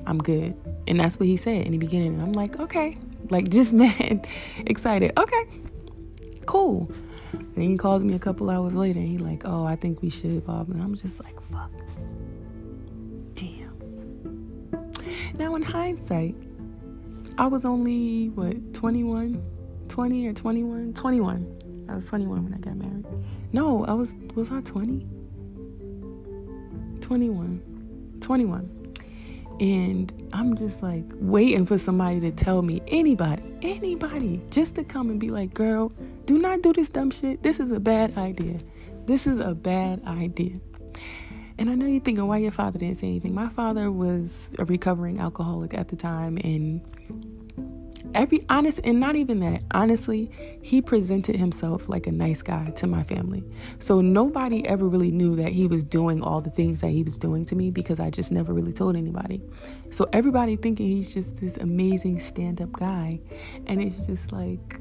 I'm 0.07 0.19
good. 0.19 0.57
And 0.87 1.01
that's 1.01 1.19
what 1.19 1.27
he 1.27 1.37
said 1.37 1.67
in 1.67 1.73
the 1.73 1.79
beginning. 1.79 2.15
And 2.15 2.23
I'm 2.23 2.33
like, 2.33 2.59
okay, 2.59 2.99
like 3.31 3.49
just 3.49 3.73
mad, 3.75 4.27
excited. 4.67 5.13
Okay, 5.19 5.45
cool. 6.49 6.91
And 7.33 7.63
he 7.63 7.77
calls 7.77 8.03
me 8.05 8.15
a 8.15 8.19
couple 8.19 8.49
hours 8.49 8.75
later 8.75 8.99
and 8.99 9.07
he 9.09 9.19
like, 9.19 9.43
oh, 9.45 9.67
I 9.67 9.77
think 9.77 10.01
we 10.01 10.09
should, 10.09 10.47
Bob. 10.47 10.71
And 10.71 10.83
I'm 10.83 10.95
just 10.95 11.23
like, 11.23 11.39
fuck. 11.53 11.71
Damn. 13.35 13.77
Now 15.35 15.55
in 15.57 15.63
hindsight, 15.63 16.35
I 17.37 17.47
was 17.47 17.67
only 17.67 18.31
what 18.31 18.73
21, 18.73 19.43
20 19.89 20.27
or 20.27 20.33
21, 20.33 20.95
21. 20.95 21.87
I 21.91 21.95
was 21.95 22.07
21 22.07 22.45
when 22.45 22.55
I 22.55 22.59
got 22.59 22.77
married. 22.77 23.05
No, 23.53 23.85
I 23.85 23.93
was 23.93 24.17
was 24.35 24.51
I 24.51 24.63
20? 24.63 25.07
21. 27.03 28.19
21. 28.21 28.78
And 29.61 30.31
I'm 30.33 30.57
just 30.57 30.83
like 30.83 31.05
waiting 31.15 31.67
for 31.67 31.79
somebody 31.79 32.21
to 32.21 32.31
tell 32.31 32.63
me, 32.63 32.81
anybody, 32.87 33.43
anybody, 33.63 34.41
just 34.51 34.77
to 34.77 34.85
come 34.85 35.11
and 35.11 35.19
be 35.19 35.31
like, 35.31 35.53
girl, 35.53 35.93
do 36.27 36.39
not 36.39 36.63
do 36.63 36.73
this 36.73 36.89
dumb 36.89 37.11
shit. 37.11 37.43
This 37.43 37.59
is 37.59 37.71
a 37.73 37.81
bad 37.81 38.17
idea. 38.17 38.59
This 39.07 39.27
is 39.27 39.39
a 39.39 39.55
bad 39.55 40.05
idea. 40.07 40.61
And 41.59 41.69
I 41.69 41.75
know 41.75 41.87
you're 41.87 42.01
thinking 42.01 42.27
why 42.29 42.39
your 42.39 42.53
father 42.53 42.79
didn't 42.79 42.99
say 42.99 43.09
anything. 43.09 43.35
My 43.35 43.49
father 43.49 43.91
was 43.91 44.55
a 44.61 44.65
recovering 44.65 45.19
alcoholic 45.19 45.75
at 45.75 45.89
the 45.89 45.97
time, 45.97 46.39
and 46.45 46.81
every 48.15 48.45
honest 48.49 48.81
and 48.85 49.01
not 49.01 49.17
even 49.17 49.41
that 49.41 49.63
honestly 49.73 50.31
he 50.63 50.81
presented 50.81 51.37
himself 51.37 51.89
like 51.89 52.07
a 52.07 52.13
nice 52.13 52.43
guy 52.43 52.71
to 52.71 52.87
my 52.87 53.03
family. 53.03 53.45
So 53.79 54.01
nobody 54.01 54.67
ever 54.67 54.87
really 54.87 55.11
knew 55.11 55.37
that 55.37 55.53
he 55.53 55.67
was 55.67 55.85
doing 55.85 56.23
all 56.23 56.41
the 56.41 56.51
things 56.51 56.81
that 56.81 56.89
he 56.89 57.03
was 57.03 57.19
doing 57.19 57.45
to 57.47 57.57
me 57.57 57.71
because 57.71 58.01
i 58.01 58.11
just 58.11 58.33
never 58.33 58.53
really 58.53 58.73
told 58.73 58.97
anybody. 58.97 59.43
So 59.91 60.07
everybody 60.13 60.57
thinking 60.57 60.87
he's 60.87 61.13
just 61.13 61.37
this 61.37 61.57
amazing 61.57 62.21
stand-up 62.21 62.73
guy 62.73 63.21
and 63.67 63.83
it's 63.83 63.99
just 64.07 64.33
like 64.33 64.81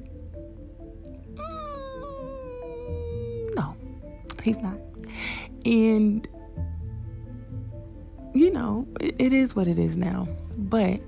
mm, 1.35 3.55
no 3.55 3.75
he's 4.41 4.59
not. 4.59 4.77
And 5.65 6.27
you 8.33 8.51
know 8.51 8.87
it, 8.99 9.15
it 9.19 9.33
is 9.33 9.55
what 9.55 9.67
it 9.67 9.77
is 9.77 9.97
now. 9.97 10.27
But 10.57 11.01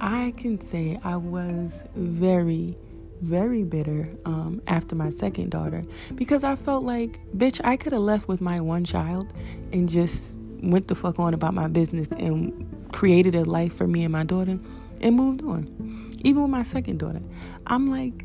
I 0.00 0.34
can 0.36 0.60
say 0.60 0.98
I 1.04 1.16
was 1.16 1.84
very, 1.94 2.76
very 3.20 3.62
bitter 3.62 4.08
um, 4.24 4.60
after 4.66 4.94
my 4.94 5.10
second 5.10 5.50
daughter 5.50 5.84
because 6.14 6.44
I 6.44 6.56
felt 6.56 6.84
like, 6.84 7.20
bitch, 7.36 7.60
I 7.64 7.76
could 7.76 7.92
have 7.92 8.02
left 8.02 8.28
with 8.28 8.40
my 8.40 8.60
one 8.60 8.84
child 8.84 9.32
and 9.72 9.88
just 9.88 10.36
went 10.62 10.88
the 10.88 10.94
fuck 10.94 11.18
on 11.18 11.34
about 11.34 11.54
my 11.54 11.68
business 11.68 12.08
and 12.12 12.90
created 12.92 13.34
a 13.34 13.44
life 13.44 13.74
for 13.74 13.86
me 13.86 14.04
and 14.04 14.12
my 14.12 14.24
daughter 14.24 14.58
and 15.00 15.16
moved 15.16 15.42
on. 15.42 16.12
Even 16.24 16.42
with 16.42 16.50
my 16.50 16.62
second 16.62 16.98
daughter, 16.98 17.20
I'm 17.66 17.90
like, 17.90 18.24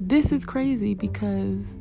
this 0.00 0.32
is 0.32 0.44
crazy 0.44 0.94
because 0.94 1.78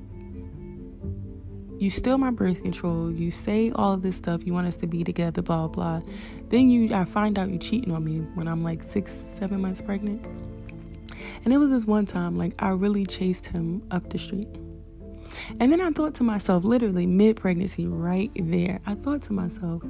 you 1.79 1.89
steal 1.89 2.17
my 2.17 2.29
birth 2.29 2.61
control, 2.61 3.09
you 3.09 3.31
say 3.31 3.71
all 3.73 3.93
of 3.93 4.01
this 4.01 4.17
stuff, 4.17 4.45
you 4.45 4.53
want 4.53 4.67
us 4.67 4.75
to 4.77 4.87
be 4.87 5.03
together, 5.03 5.41
blah 5.41 5.67
blah. 5.67 6.01
Then 6.49 6.69
you 6.69 6.93
I 6.93 7.05
find 7.05 7.39
out 7.39 7.49
you're 7.49 7.57
cheating 7.57 7.93
on 7.93 8.03
me 8.03 8.19
when 8.35 8.47
I'm 8.47 8.63
like 8.63 8.83
six, 8.83 9.13
seven 9.13 9.61
months 9.61 9.81
pregnant. 9.81 10.25
And 11.45 11.53
it 11.53 11.57
was 11.57 11.71
this 11.71 11.85
one 11.85 12.05
time, 12.05 12.37
like 12.37 12.53
I 12.61 12.69
really 12.69 13.05
chased 13.05 13.45
him 13.45 13.81
up 13.91 14.09
the 14.09 14.17
street. 14.17 14.49
And 15.59 15.71
then 15.71 15.79
I 15.79 15.89
thought 15.91 16.15
to 16.15 16.23
myself, 16.23 16.65
literally 16.65 17.07
mid 17.07 17.37
pregnancy, 17.37 17.87
right 17.87 18.31
there, 18.35 18.81
I 18.85 18.95
thought 18.95 19.21
to 19.23 19.33
myself, 19.33 19.81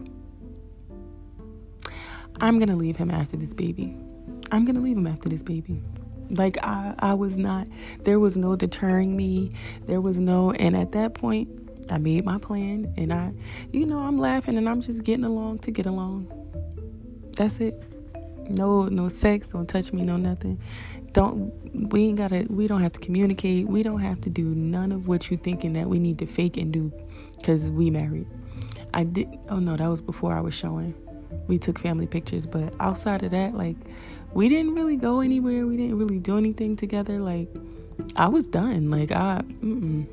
I'm 2.39 2.59
gonna 2.59 2.75
leave 2.75 2.97
him 2.97 3.09
after 3.09 3.35
this 3.35 3.53
baby. 3.53 3.97
I'm 4.51 4.63
gonna 4.63 4.79
leave 4.79 4.97
him 4.97 5.07
after 5.07 5.27
this 5.27 5.41
baby. 5.41 5.81
Like 6.31 6.63
I, 6.63 6.93
I 6.99 7.15
was 7.15 7.39
not 7.39 7.67
there 8.03 8.19
was 8.19 8.37
no 8.37 8.55
deterring 8.55 9.17
me. 9.17 9.51
There 9.87 10.01
was 10.01 10.19
no 10.19 10.51
and 10.51 10.77
at 10.77 10.91
that 10.91 11.15
point 11.15 11.68
I 11.91 11.97
made 11.97 12.25
my 12.25 12.37
plan 12.37 12.93
and 12.97 13.11
I, 13.11 13.33
you 13.71 13.85
know, 13.85 13.99
I'm 13.99 14.17
laughing 14.17 14.57
and 14.57 14.69
I'm 14.69 14.81
just 14.81 15.03
getting 15.03 15.25
along 15.25 15.59
to 15.59 15.71
get 15.71 15.85
along. 15.85 16.31
That's 17.35 17.59
it. 17.59 17.81
No, 18.49 18.85
no 18.85 19.09
sex. 19.09 19.49
Don't 19.49 19.67
touch 19.67 19.93
me. 19.93 20.01
No 20.01 20.17
nothing. 20.17 20.59
Don't. 21.13 21.53
We 21.91 22.05
ain't 22.05 22.17
gotta. 22.17 22.45
We 22.49 22.67
don't 22.67 22.81
have 22.81 22.91
to 22.93 22.99
communicate. 22.99 23.67
We 23.67 23.83
don't 23.83 23.99
have 23.99 24.21
to 24.21 24.29
do 24.29 24.43
none 24.43 24.91
of 24.91 25.07
what 25.07 25.29
you're 25.29 25.39
thinking 25.39 25.73
that 25.73 25.87
we 25.87 25.99
need 25.99 26.19
to 26.19 26.25
fake 26.25 26.57
and 26.57 26.71
do, 26.71 26.91
cause 27.43 27.69
we 27.69 27.89
married. 27.89 28.27
I 28.93 29.03
did. 29.03 29.27
Oh 29.49 29.59
no, 29.59 29.77
that 29.77 29.87
was 29.87 30.01
before 30.01 30.35
I 30.35 30.41
was 30.41 30.53
showing. 30.53 30.93
We 31.47 31.57
took 31.57 31.79
family 31.79 32.07
pictures, 32.07 32.45
but 32.45 32.73
outside 32.79 33.23
of 33.23 33.31
that, 33.31 33.53
like, 33.53 33.75
we 34.33 34.49
didn't 34.49 34.75
really 34.75 34.95
go 34.95 35.19
anywhere. 35.19 35.65
We 35.65 35.77
didn't 35.77 35.97
really 35.97 36.19
do 36.19 36.37
anything 36.37 36.75
together. 36.75 37.19
Like, 37.19 37.49
I 38.15 38.27
was 38.27 38.47
done. 38.47 38.89
Like, 38.91 39.11
I. 39.11 39.41
Mm-mm. 39.61 40.07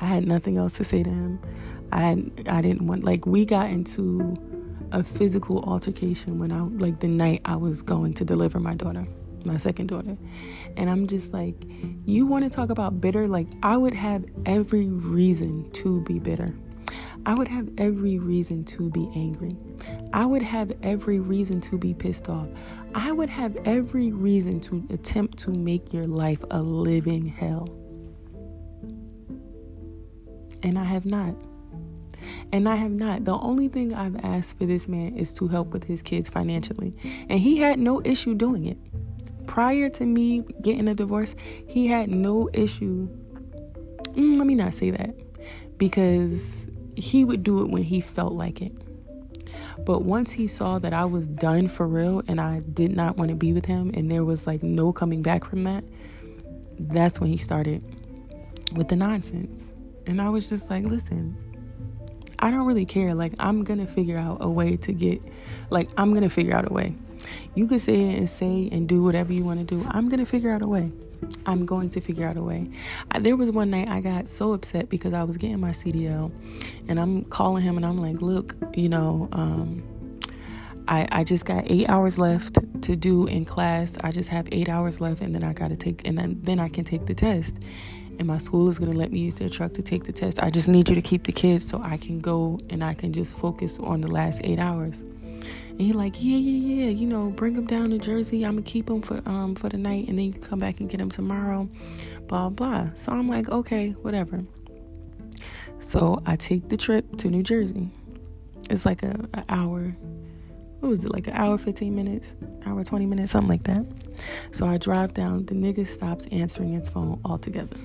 I 0.00 0.06
had 0.06 0.26
nothing 0.26 0.56
else 0.56 0.74
to 0.78 0.84
say 0.84 1.02
to 1.02 1.10
him. 1.10 1.40
I 1.92 2.00
had, 2.00 2.48
I 2.48 2.62
didn't 2.62 2.86
want 2.86 3.04
like 3.04 3.26
we 3.26 3.44
got 3.44 3.70
into 3.70 4.36
a 4.92 5.02
physical 5.02 5.62
altercation 5.64 6.38
when 6.38 6.52
I 6.52 6.60
like 6.60 7.00
the 7.00 7.08
night 7.08 7.42
I 7.44 7.56
was 7.56 7.82
going 7.82 8.14
to 8.14 8.24
deliver 8.24 8.58
my 8.60 8.74
daughter, 8.74 9.06
my 9.44 9.56
second 9.56 9.88
daughter. 9.88 10.16
And 10.76 10.88
I'm 10.88 11.06
just 11.06 11.32
like, 11.32 11.56
you 12.06 12.26
want 12.26 12.44
to 12.44 12.50
talk 12.50 12.70
about 12.70 13.00
bitter? 13.00 13.28
Like 13.28 13.48
I 13.62 13.76
would 13.76 13.94
have 13.94 14.24
every 14.46 14.86
reason 14.86 15.70
to 15.72 16.00
be 16.02 16.18
bitter. 16.18 16.54
I 17.26 17.34
would 17.34 17.48
have 17.48 17.68
every 17.76 18.18
reason 18.18 18.64
to 18.64 18.88
be 18.88 19.10
angry. 19.14 19.54
I 20.14 20.24
would 20.24 20.42
have 20.42 20.72
every 20.82 21.20
reason 21.20 21.60
to 21.62 21.76
be 21.76 21.92
pissed 21.92 22.30
off. 22.30 22.48
I 22.94 23.12
would 23.12 23.28
have 23.28 23.56
every 23.66 24.10
reason 24.10 24.58
to 24.60 24.86
attempt 24.90 25.38
to 25.40 25.50
make 25.50 25.92
your 25.92 26.06
life 26.06 26.42
a 26.50 26.62
living 26.62 27.26
hell. 27.26 27.68
And 30.62 30.78
I 30.78 30.84
have 30.84 31.06
not. 31.06 31.34
And 32.52 32.68
I 32.68 32.76
have 32.76 32.90
not. 32.90 33.24
The 33.24 33.36
only 33.38 33.68
thing 33.68 33.94
I've 33.94 34.16
asked 34.24 34.58
for 34.58 34.66
this 34.66 34.88
man 34.88 35.16
is 35.16 35.32
to 35.34 35.48
help 35.48 35.68
with 35.68 35.84
his 35.84 36.02
kids 36.02 36.28
financially. 36.28 36.94
And 37.28 37.38
he 37.38 37.58
had 37.58 37.78
no 37.78 38.02
issue 38.04 38.34
doing 38.34 38.66
it. 38.66 38.78
Prior 39.46 39.88
to 39.90 40.04
me 40.04 40.44
getting 40.62 40.88
a 40.88 40.94
divorce, 40.94 41.34
he 41.66 41.86
had 41.86 42.08
no 42.08 42.48
issue. 42.52 43.08
Mm, 44.12 44.36
let 44.36 44.46
me 44.46 44.54
not 44.54 44.74
say 44.74 44.90
that. 44.90 45.14
Because 45.78 46.68
he 46.96 47.24
would 47.24 47.42
do 47.42 47.62
it 47.62 47.70
when 47.70 47.82
he 47.82 48.00
felt 48.00 48.34
like 48.34 48.60
it. 48.60 48.72
But 49.84 50.02
once 50.02 50.30
he 50.30 50.46
saw 50.46 50.78
that 50.78 50.92
I 50.92 51.04
was 51.04 51.26
done 51.26 51.68
for 51.68 51.86
real 51.86 52.22
and 52.28 52.40
I 52.40 52.60
did 52.60 52.94
not 52.94 53.16
want 53.16 53.30
to 53.30 53.34
be 53.34 53.52
with 53.52 53.66
him 53.66 53.90
and 53.94 54.10
there 54.10 54.24
was 54.24 54.46
like 54.46 54.62
no 54.62 54.92
coming 54.92 55.22
back 55.22 55.44
from 55.44 55.64
that, 55.64 55.84
that's 56.78 57.18
when 57.18 57.30
he 57.30 57.36
started 57.36 57.82
with 58.74 58.88
the 58.88 58.96
nonsense. 58.96 59.72
And 60.06 60.20
I 60.20 60.28
was 60.28 60.48
just 60.48 60.70
like, 60.70 60.84
listen, 60.84 61.36
I 62.38 62.50
don't 62.50 62.66
really 62.66 62.86
care. 62.86 63.14
Like, 63.14 63.34
I'm 63.38 63.64
going 63.64 63.80
to 63.80 63.86
figure 63.86 64.18
out 64.18 64.38
a 64.40 64.48
way 64.48 64.76
to 64.78 64.92
get, 64.92 65.22
like, 65.68 65.90
I'm 65.96 66.10
going 66.10 66.22
to 66.22 66.30
figure 66.30 66.54
out 66.54 66.70
a 66.70 66.72
way. 66.72 66.94
You 67.54 67.66
can 67.66 67.78
say 67.78 68.16
and 68.16 68.28
say 68.28 68.68
and 68.72 68.88
do 68.88 69.02
whatever 69.02 69.32
you 69.32 69.44
want 69.44 69.66
to 69.66 69.74
do. 69.74 69.86
I'm 69.90 70.08
going 70.08 70.20
to 70.20 70.26
figure 70.26 70.52
out 70.52 70.62
a 70.62 70.66
way. 70.66 70.90
I'm 71.44 71.66
going 71.66 71.90
to 71.90 72.00
figure 72.00 72.26
out 72.26 72.36
a 72.36 72.42
way. 72.42 72.70
I, 73.10 73.18
there 73.18 73.36
was 73.36 73.50
one 73.50 73.70
night 73.70 73.88
I 73.88 74.00
got 74.00 74.28
so 74.28 74.52
upset 74.52 74.88
because 74.88 75.12
I 75.12 75.22
was 75.24 75.36
getting 75.36 75.60
my 75.60 75.70
CDL 75.70 76.32
and 76.88 76.98
I'm 76.98 77.24
calling 77.24 77.62
him 77.62 77.76
and 77.76 77.84
I'm 77.84 77.98
like, 77.98 78.22
look, 78.22 78.54
you 78.74 78.88
know, 78.88 79.28
um, 79.32 79.82
I, 80.88 81.06
I 81.12 81.24
just 81.24 81.44
got 81.44 81.64
eight 81.66 81.88
hours 81.88 82.18
left 82.18 82.58
to 82.82 82.96
do 82.96 83.26
in 83.26 83.44
class. 83.44 83.98
I 84.02 84.12
just 84.12 84.30
have 84.30 84.48
eight 84.50 84.68
hours 84.68 85.00
left 85.00 85.20
and 85.20 85.34
then 85.34 85.44
I 85.44 85.52
got 85.52 85.68
to 85.68 85.76
take, 85.76 86.06
and 86.06 86.16
then, 86.16 86.38
then 86.42 86.58
I 86.58 86.68
can 86.68 86.84
take 86.84 87.06
the 87.06 87.14
test 87.14 87.54
and 88.20 88.26
my 88.26 88.36
school 88.36 88.68
is 88.68 88.78
going 88.78 88.92
to 88.92 88.96
let 88.96 89.10
me 89.10 89.18
use 89.18 89.34
their 89.36 89.48
truck 89.48 89.72
to 89.72 89.82
take 89.82 90.04
the 90.04 90.12
test. 90.12 90.42
I 90.42 90.50
just 90.50 90.68
need 90.68 90.90
you 90.90 90.94
to 90.94 91.00
keep 91.00 91.24
the 91.24 91.32
kids 91.32 91.66
so 91.66 91.80
I 91.82 91.96
can 91.96 92.20
go 92.20 92.60
and 92.68 92.84
I 92.84 92.92
can 92.92 93.14
just 93.14 93.36
focus 93.36 93.78
on 93.78 94.02
the 94.02 94.12
last 94.12 94.42
eight 94.44 94.58
hours. 94.58 95.00
And 95.00 95.80
he 95.80 95.94
like, 95.94 96.22
yeah, 96.22 96.36
yeah, 96.36 96.84
yeah, 96.84 96.90
you 96.90 97.06
know, 97.06 97.30
bring 97.30 97.54
them 97.54 97.64
down 97.64 97.88
to 97.90 97.98
Jersey. 97.98 98.44
I'm 98.44 98.52
gonna 98.52 98.62
keep 98.62 98.86
them 98.86 99.00
for 99.00 99.22
um 99.24 99.54
for 99.54 99.70
the 99.70 99.78
night, 99.78 100.08
and 100.08 100.18
then 100.18 100.26
you 100.26 100.32
come 100.34 100.58
back 100.58 100.80
and 100.80 100.90
get 100.90 100.98
them 100.98 101.08
tomorrow. 101.08 101.66
Blah 102.26 102.50
blah. 102.50 102.90
So 102.94 103.12
I'm 103.12 103.26
like, 103.26 103.48
okay, 103.48 103.92
whatever. 104.02 104.44
So 105.78 106.22
I 106.26 106.36
take 106.36 106.68
the 106.68 106.76
trip 106.76 107.16
to 107.16 107.28
New 107.28 107.42
Jersey. 107.42 107.88
It's 108.68 108.84
like 108.84 109.02
a, 109.02 109.26
a 109.32 109.44
hour. 109.48 109.96
What 110.80 110.90
was 110.90 111.04
it 111.06 111.12
like 111.12 111.26
an 111.26 111.32
hour, 111.32 111.56
fifteen 111.56 111.94
minutes, 111.94 112.36
hour 112.66 112.84
twenty 112.84 113.06
minutes, 113.06 113.32
something 113.32 113.48
like 113.48 113.62
that. 113.62 113.86
So 114.50 114.66
I 114.66 114.76
drive 114.76 115.14
down. 115.14 115.46
The 115.46 115.54
nigga 115.54 115.86
stops 115.86 116.26
answering 116.26 116.72
his 116.72 116.90
phone 116.90 117.18
altogether 117.24 117.78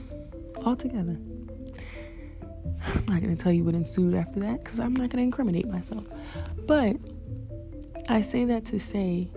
altogether. 0.65 1.17
I'm 2.88 3.05
not 3.07 3.22
going 3.22 3.36
to 3.36 3.41
tell 3.41 3.51
you 3.51 3.63
what 3.63 3.75
ensued 3.75 4.13
after 4.13 4.39
that 4.41 4.63
because 4.63 4.79
I'm 4.79 4.93
not 4.93 5.10
going 5.10 5.17
to 5.17 5.24
incriminate 5.24 5.67
myself. 5.67 6.05
But 6.65 6.98
I 8.10 8.22
say 8.22 8.45
that 8.45 8.65
to 8.65 8.79
say 8.79 9.29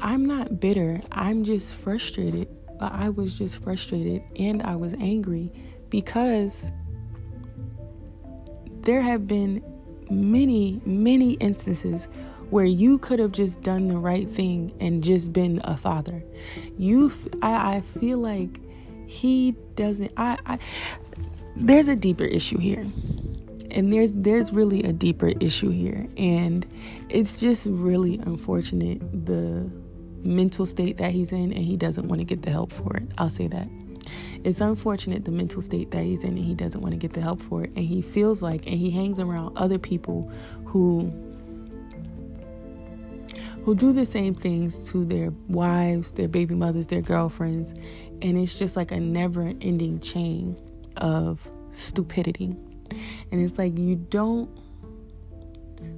I'm 0.00 0.26
not 0.26 0.60
bitter. 0.60 1.00
I'm 1.12 1.44
just 1.44 1.74
frustrated. 1.74 2.48
I 2.80 3.08
was 3.08 3.36
just 3.38 3.62
frustrated 3.62 4.22
and 4.36 4.62
I 4.62 4.76
was 4.76 4.92
angry 4.94 5.50
because 5.88 6.70
there 8.82 9.00
have 9.00 9.26
been 9.26 9.64
many, 10.10 10.80
many 10.84 11.32
instances 11.34 12.08
where 12.50 12.64
you 12.64 12.98
could 12.98 13.18
have 13.18 13.32
just 13.32 13.62
done 13.62 13.88
the 13.88 13.96
right 13.96 14.28
thing 14.30 14.72
and 14.78 15.02
just 15.02 15.32
been 15.32 15.60
a 15.64 15.76
father. 15.76 16.22
You, 16.78 17.12
I, 17.42 17.76
I 17.76 17.80
feel 17.80 18.18
like 18.18 18.60
he 19.06 19.52
doesn't 19.74 20.12
I, 20.16 20.38
I 20.46 20.58
there's 21.56 21.88
a 21.88 21.96
deeper 21.96 22.24
issue 22.24 22.58
here. 22.58 22.86
And 23.70 23.92
there's 23.92 24.12
there's 24.12 24.52
really 24.52 24.82
a 24.84 24.92
deeper 24.92 25.28
issue 25.40 25.70
here. 25.70 26.06
And 26.16 26.66
it's 27.08 27.40
just 27.40 27.66
really 27.66 28.18
unfortunate 28.18 29.00
the 29.26 29.70
mental 30.22 30.66
state 30.66 30.96
that 30.98 31.12
he's 31.12 31.32
in 31.32 31.52
and 31.52 31.64
he 31.64 31.76
doesn't 31.76 32.08
want 32.08 32.20
to 32.20 32.24
get 32.24 32.42
the 32.42 32.50
help 32.50 32.72
for 32.72 32.96
it. 32.96 33.04
I'll 33.18 33.30
say 33.30 33.48
that. 33.48 33.68
It's 34.44 34.60
unfortunate 34.60 35.24
the 35.24 35.30
mental 35.30 35.60
state 35.60 35.90
that 35.90 36.04
he's 36.04 36.22
in 36.22 36.36
and 36.36 36.44
he 36.44 36.54
doesn't 36.54 36.80
want 36.80 36.92
to 36.92 36.98
get 36.98 37.12
the 37.12 37.20
help 37.20 37.40
for 37.40 37.64
it. 37.64 37.70
And 37.74 37.84
he 37.84 38.02
feels 38.02 38.42
like 38.42 38.66
and 38.66 38.76
he 38.76 38.90
hangs 38.90 39.18
around 39.18 39.56
other 39.56 39.78
people 39.78 40.30
who 40.64 41.12
who 43.64 43.74
do 43.74 43.92
the 43.92 44.06
same 44.06 44.32
things 44.32 44.88
to 44.90 45.04
their 45.04 45.30
wives, 45.48 46.12
their 46.12 46.28
baby 46.28 46.54
mothers, 46.54 46.86
their 46.86 47.00
girlfriends, 47.00 47.74
and 48.22 48.38
it's 48.38 48.58
just 48.58 48.76
like 48.76 48.92
a 48.92 49.00
never 49.00 49.52
ending 49.60 50.00
chain 50.00 50.56
of 50.96 51.48
stupidity. 51.70 52.56
And 53.30 53.42
it's 53.42 53.58
like 53.58 53.76
you 53.78 53.96
don't 53.96 54.48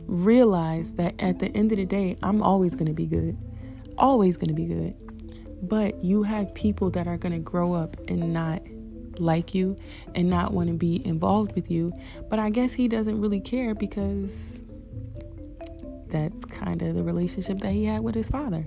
realize 0.07 0.95
that 0.95 1.15
at 1.19 1.39
the 1.39 1.49
end 1.49 1.73
of 1.73 1.79
the 1.79 1.85
day, 1.85 2.17
I'm 2.23 2.43
always 2.43 2.75
going 2.75 2.87
to 2.87 2.95
be 2.95 3.07
good. 3.07 3.37
always 3.99 4.37
going 4.37 4.49
to 4.49 4.55
be 4.55 4.65
good. 4.65 4.95
But 5.69 6.03
you 6.05 6.23
have 6.23 6.55
people 6.55 6.91
that 6.91 7.07
are 7.07 7.17
going 7.17 7.33
to 7.33 7.39
grow 7.39 7.73
up 7.75 7.97
and 8.09 8.33
not 8.33 8.63
like 9.19 9.55
you 9.55 9.77
and 10.15 10.31
not 10.31 10.53
want 10.53 10.69
to 10.69 10.75
be 10.75 11.05
involved 11.05 11.55
with 11.55 11.71
you. 11.71 11.93
But 12.31 12.39
I 12.39 12.51
guess 12.51 12.73
he 12.73 12.89
doesn't 12.89 13.21
really 13.21 13.41
care 13.41 13.75
because 13.75 14.63
that's 16.09 16.45
kind 16.47 16.81
of 16.83 16.95
the 16.95 17.03
relationship 17.03 17.59
that 17.61 17.73
he 17.73 17.85
had 17.85 18.03
with 18.03 18.15
his 18.15 18.29
father. 18.29 18.67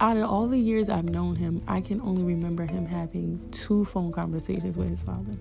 Out 0.00 0.16
of 0.16 0.30
all 0.30 0.46
the 0.46 0.58
years 0.58 0.88
I've 0.88 1.08
known 1.08 1.34
him, 1.34 1.62
I 1.66 1.80
can 1.80 2.00
only 2.02 2.22
remember 2.22 2.64
him 2.64 2.86
having 2.86 3.40
two 3.50 3.84
phone 3.84 4.12
conversations 4.12 4.76
with 4.76 4.90
his 4.90 5.02
father. 5.02 5.36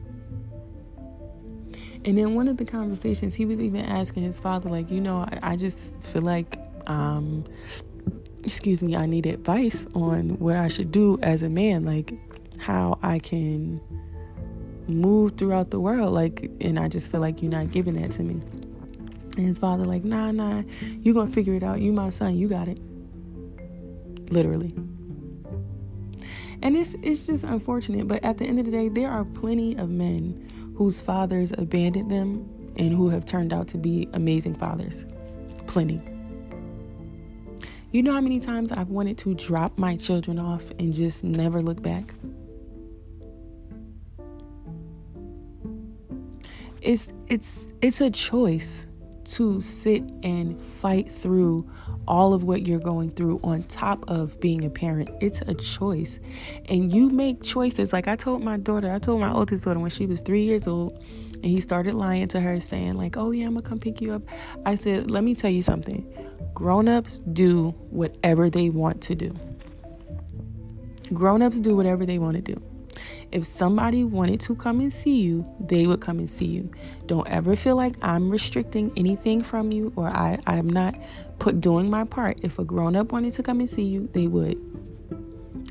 And 2.06 2.18
in 2.18 2.36
one 2.36 2.48
of 2.48 2.58
the 2.58 2.66
conversations, 2.66 3.36
he 3.36 3.46
was 3.46 3.60
even 3.60 3.82
asking 3.86 4.24
his 4.24 4.40
father, 4.40 4.70
like, 4.70 4.90
you 4.90 5.02
know, 5.02 5.20
I, 5.20 5.52
I 5.52 5.56
just 5.58 5.96
feel 5.98 6.24
like, 6.24 6.58
um, 6.88 7.44
excuse 8.44 8.82
me, 8.82 8.96
I 8.96 9.06
need 9.06 9.26
advice 9.26 9.86
on 9.94 10.40
what 10.40 10.56
I 10.56 10.70
should 10.70 10.92
do 10.92 11.20
as 11.22 11.44
a 11.44 11.50
man, 11.50 11.86
like 11.86 12.14
how 12.58 12.98
I 13.04 13.20
can 13.20 13.80
move 14.88 15.38
throughout 15.38 15.70
the 15.70 15.80
world, 15.80 16.14
like, 16.14 16.50
and 16.62 16.80
I 16.80 16.88
just 16.88 17.12
feel 17.12 17.20
like 17.20 17.42
you're 17.42 17.52
not 17.52 17.72
giving 17.72 18.02
that 18.02 18.12
to 18.12 18.24
me. 18.24 18.42
And 19.38 19.46
his 19.46 19.60
father, 19.60 19.86
like, 19.86 20.04
nah, 20.04 20.32
nah, 20.32 20.64
you 21.02 21.14
gonna 21.14 21.32
figure 21.32 21.54
it 21.54 21.62
out. 21.62 21.80
You 21.80 21.92
my 21.92 22.10
son, 22.10 22.38
you 22.38 22.48
got 22.48 22.68
it. 22.68 22.80
Literally. 24.30 24.74
And 26.62 26.76
it's 26.76 26.96
it's 27.04 27.26
just 27.26 27.44
unfortunate, 27.44 28.08
but 28.08 28.24
at 28.24 28.38
the 28.38 28.46
end 28.46 28.60
of 28.60 28.66
the 28.66 28.72
day, 28.72 28.90
there 28.90 29.10
are 29.10 29.24
plenty 29.24 29.76
of 29.76 29.90
men 29.90 30.48
whose 30.76 31.02
fathers 31.02 31.52
abandoned 31.58 32.10
them 32.10 32.74
and 32.78 32.94
who 32.94 33.10
have 33.10 33.26
turned 33.26 33.54
out 33.54 33.68
to 33.70 33.78
be 33.78 34.08
amazing 34.14 34.56
fathers. 34.56 35.06
Plenty. 35.68 36.02
You 37.92 38.04
know 38.04 38.14
how 38.14 38.22
many 38.22 38.40
times 38.40 38.72
I've 38.72 38.90
wanted 38.90 39.18
to 39.20 39.34
drop 39.34 39.78
my 39.78 39.96
children 39.96 40.40
off 40.40 40.64
and 40.78 40.94
just 40.94 41.24
never 41.24 41.62
look 41.62 41.82
back? 41.82 42.14
It's 46.82 47.14
it's 47.28 47.74
it's 47.82 48.02
a 48.02 48.10
choice 48.10 48.88
to 49.32 49.62
sit 49.62 50.10
and 50.24 50.62
fight 50.62 51.12
through 51.12 51.70
all 52.08 52.34
of 52.34 52.44
what 52.44 52.66
you're 52.66 52.80
going 52.80 53.10
through 53.12 53.40
on 53.44 53.64
top 53.64 54.04
of 54.10 54.40
being 54.40 54.64
a 54.64 54.70
parent. 54.70 55.10
It's 55.22 55.42
a 55.42 55.54
choice. 55.54 56.20
And 56.70 56.94
you 56.94 57.10
make 57.10 57.44
choices. 57.44 57.94
Like 57.94 58.08
I 58.08 58.16
told 58.16 58.44
my 58.44 58.58
daughter, 58.58 58.92
I 58.92 59.00
told 59.00 59.20
my 59.20 59.32
oldest 59.32 59.66
daughter 59.66 59.80
when 59.80 59.90
she 59.90 60.06
was 60.06 60.22
three 60.22 60.44
years 60.44 60.68
old, 60.68 60.94
and 61.34 61.46
he 61.46 61.60
started 61.62 61.94
lying 61.94 62.28
to 62.30 62.40
her, 62.40 62.60
saying, 62.60 62.96
like, 62.96 63.18
oh 63.18 63.32
yeah, 63.32 63.46
I'm 63.46 63.54
gonna 63.54 63.68
come 63.68 63.80
pick 63.80 64.02
you 64.02 64.14
up. 64.14 64.24
I 64.66 64.76
said, 64.76 65.12
let 65.12 65.24
me 65.24 65.36
tell 65.36 65.52
you 65.52 65.62
something. 65.62 66.06
Grown-ups 66.54 67.20
do 67.34 67.70
whatever 67.90 68.50
they 68.50 68.70
want 68.70 69.02
to 69.04 69.16
do. 69.16 69.36
Grown-ups 71.14 71.60
do 71.60 71.76
whatever 71.76 72.06
they 72.06 72.18
want 72.18 72.36
to 72.38 72.42
do. 72.42 72.62
If 73.32 73.46
somebody 73.46 74.04
wanted 74.04 74.40
to 74.42 74.56
come 74.56 74.80
and 74.80 74.92
see 74.92 75.22
you, 75.22 75.46
they 75.60 75.86
would 75.86 76.00
come 76.00 76.20
and 76.20 76.30
see 76.30 76.46
you. 76.46 76.72
Don't 77.08 77.28
ever 77.28 77.56
feel 77.56 77.76
like 77.76 77.96
I'm 78.02 78.30
restricting 78.30 78.92
anything 78.96 79.44
from 79.44 79.72
you 79.72 79.92
or 79.96 80.08
I, 80.08 80.40
I'm 80.48 80.70
not 80.70 80.96
put 81.40 81.60
doing 81.60 81.90
my 81.90 82.06
part. 82.06 82.40
If 82.44 82.58
a 82.58 82.64
grown 82.64 82.96
up 82.96 83.12
wanted 83.12 83.34
to 83.34 83.44
come 83.44 83.60
and 83.60 83.70
see 83.70 83.84
you, 83.84 84.10
they 84.14 84.28
would. 84.28 84.58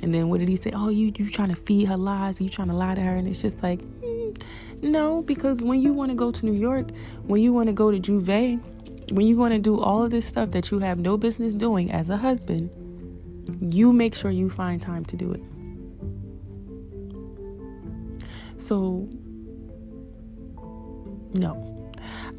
And 0.02 0.12
then 0.12 0.28
what 0.28 0.40
did 0.40 0.48
he 0.48 0.56
say? 0.56 0.70
Oh, 0.74 0.90
you 0.90 1.12
you 1.16 1.30
trying 1.30 1.48
to 1.48 1.56
feed 1.56 1.88
her 1.88 1.96
lies? 1.96 2.40
You 2.40 2.50
trying 2.50 2.68
to 2.68 2.74
lie 2.74 2.94
to 2.94 3.00
her? 3.00 3.16
And 3.16 3.26
it's 3.26 3.40
just 3.40 3.62
like, 3.62 3.80
mm, 3.80 4.42
no, 4.82 5.22
because 5.22 5.62
when 5.62 5.80
you 5.80 5.94
want 5.94 6.10
to 6.10 6.14
go 6.14 6.30
to 6.30 6.44
New 6.44 6.52
York, 6.52 6.88
when 7.24 7.40
you 7.40 7.52
want 7.52 7.68
to 7.68 7.72
go 7.72 7.90
to 7.90 7.98
J'ouvert, 7.98 8.60
when 9.12 9.26
you 9.26 9.36
want 9.36 9.54
to 9.54 9.58
do 9.58 9.80
all 9.80 10.02
of 10.02 10.10
this 10.10 10.26
stuff 10.26 10.50
that 10.50 10.70
you 10.70 10.80
have 10.80 10.98
no 10.98 11.16
business 11.16 11.54
doing 11.54 11.90
as 11.90 12.10
a 12.10 12.16
husband, 12.18 12.70
you 13.60 13.92
make 13.92 14.14
sure 14.14 14.30
you 14.30 14.50
find 14.50 14.82
time 14.82 15.04
to 15.06 15.16
do 15.16 15.32
it. 15.32 15.40
So, 18.58 19.08
no. 21.34 21.72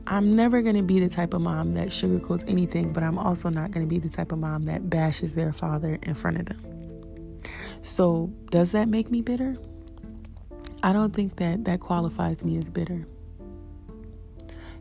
I'm 0.07 0.35
never 0.37 0.61
going 0.61 0.77
to 0.77 0.83
be 0.83 1.01
the 1.01 1.09
type 1.09 1.33
of 1.33 1.41
mom 1.41 1.73
that 1.73 1.89
sugarcoats 1.89 2.45
anything, 2.47 2.93
but 2.93 3.03
I'm 3.03 3.17
also 3.17 3.49
not 3.49 3.71
going 3.71 3.85
to 3.85 3.89
be 3.89 3.99
the 3.99 4.09
type 4.09 4.31
of 4.31 4.39
mom 4.39 4.61
that 4.63 4.89
bashes 4.89 5.35
their 5.35 5.51
father 5.51 5.99
in 6.03 6.13
front 6.13 6.37
of 6.39 6.45
them. 6.45 7.39
So, 7.81 8.31
does 8.49 8.71
that 8.71 8.87
make 8.87 9.11
me 9.11 9.21
bitter? 9.21 9.57
I 10.81 10.93
don't 10.93 11.13
think 11.13 11.35
that 11.37 11.65
that 11.65 11.81
qualifies 11.81 12.43
me 12.43 12.57
as 12.57 12.69
bitter. 12.69 13.05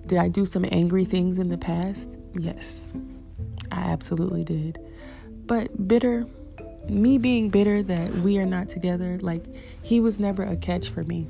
Did 0.06 0.18
I 0.18 0.28
do 0.28 0.46
some 0.46 0.64
angry 0.70 1.04
things 1.04 1.40
in 1.40 1.48
the 1.48 1.58
past? 1.58 2.20
Yes, 2.38 2.92
I 3.72 3.80
absolutely 3.80 4.44
did. 4.44 4.78
But 5.46 5.88
bitter, 5.88 6.26
me 6.88 7.18
being 7.18 7.50
bitter 7.50 7.82
that 7.82 8.12
we 8.16 8.38
are 8.38 8.46
not 8.46 8.68
together, 8.68 9.18
like 9.20 9.44
he 9.86 10.00
was 10.00 10.18
never 10.18 10.42
a 10.42 10.56
catch 10.56 10.88
for 10.88 11.04
me. 11.04 11.28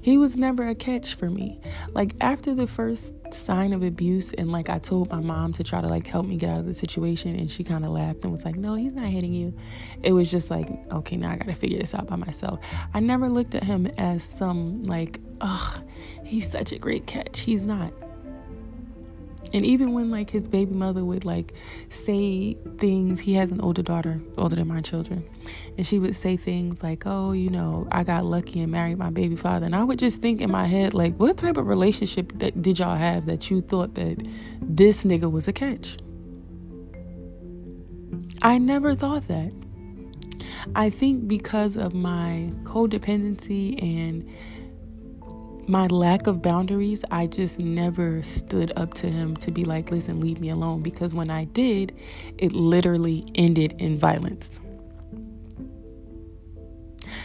He 0.00 0.16
was 0.16 0.34
never 0.34 0.66
a 0.66 0.74
catch 0.74 1.14
for 1.14 1.28
me. 1.28 1.60
Like 1.90 2.14
after 2.22 2.54
the 2.54 2.66
first 2.66 3.12
sign 3.34 3.74
of 3.74 3.82
abuse 3.82 4.32
and 4.32 4.50
like 4.50 4.70
I 4.70 4.78
told 4.78 5.10
my 5.10 5.20
mom 5.20 5.52
to 5.52 5.62
try 5.62 5.82
to 5.82 5.88
like 5.88 6.06
help 6.06 6.24
me 6.24 6.38
get 6.38 6.48
out 6.48 6.60
of 6.60 6.64
the 6.64 6.72
situation 6.72 7.38
and 7.38 7.50
she 7.50 7.64
kind 7.64 7.84
of 7.84 7.90
laughed 7.90 8.22
and 8.22 8.32
was 8.32 8.46
like, 8.46 8.56
"No, 8.56 8.76
he's 8.76 8.94
not 8.94 9.08
hitting 9.08 9.34
you." 9.34 9.54
It 10.02 10.12
was 10.12 10.30
just 10.30 10.50
like, 10.50 10.70
"Okay, 10.90 11.18
now 11.18 11.32
I 11.32 11.36
got 11.36 11.48
to 11.48 11.54
figure 11.54 11.78
this 11.78 11.94
out 11.94 12.06
by 12.06 12.16
myself." 12.16 12.60
I 12.94 13.00
never 13.00 13.28
looked 13.28 13.54
at 13.54 13.62
him 13.62 13.88
as 13.98 14.22
some 14.24 14.84
like, 14.84 15.20
"Ugh, 15.42 15.82
he's 16.24 16.50
such 16.50 16.72
a 16.72 16.78
great 16.78 17.06
catch." 17.06 17.40
He's 17.40 17.62
not. 17.62 17.92
And 19.54 19.64
even 19.64 19.92
when 19.92 20.10
like 20.10 20.30
his 20.30 20.46
baby 20.48 20.74
mother 20.74 21.04
would 21.04 21.24
like 21.24 21.54
say 21.88 22.54
things, 22.78 23.20
he 23.20 23.34
has 23.34 23.50
an 23.50 23.60
older 23.60 23.82
daughter, 23.82 24.20
older 24.36 24.56
than 24.56 24.68
my 24.68 24.80
children, 24.80 25.24
and 25.76 25.86
she 25.86 25.98
would 25.98 26.14
say 26.14 26.36
things 26.36 26.82
like, 26.82 27.04
"Oh, 27.06 27.32
you 27.32 27.48
know, 27.48 27.86
I 27.90 28.04
got 28.04 28.24
lucky 28.24 28.60
and 28.60 28.70
married 28.70 28.98
my 28.98 29.10
baby 29.10 29.36
father," 29.36 29.66
and 29.66 29.74
I 29.74 29.84
would 29.84 29.98
just 29.98 30.20
think 30.20 30.40
in 30.40 30.50
my 30.50 30.66
head 30.66 30.92
like, 30.94 31.16
"What 31.16 31.38
type 31.38 31.56
of 31.56 31.66
relationship 31.66 32.38
that 32.38 32.60
did 32.60 32.78
y'all 32.78 32.96
have 32.96 33.26
that 33.26 33.50
you 33.50 33.60
thought 33.62 33.94
that 33.94 34.26
this 34.60 35.04
nigga 35.04 35.30
was 35.30 35.48
a 35.48 35.52
catch?" 35.52 35.98
I 38.42 38.58
never 38.58 38.94
thought 38.94 39.28
that. 39.28 39.52
I 40.74 40.90
think 40.90 41.26
because 41.26 41.76
of 41.76 41.94
my 41.94 42.52
codependency 42.64 43.82
and 43.82 44.28
my 45.68 45.86
lack 45.86 46.26
of 46.26 46.40
boundaries, 46.40 47.04
I 47.10 47.26
just 47.26 47.58
never 47.58 48.22
stood 48.22 48.72
up 48.76 48.94
to 48.94 49.10
him 49.10 49.36
to 49.36 49.50
be 49.50 49.64
like, 49.64 49.90
listen, 49.90 50.20
leave 50.20 50.40
me 50.40 50.48
alone. 50.48 50.82
Because 50.82 51.14
when 51.14 51.30
I 51.30 51.44
did, 51.44 51.94
it 52.38 52.52
literally 52.52 53.26
ended 53.34 53.74
in 53.78 53.98
violence. 53.98 54.60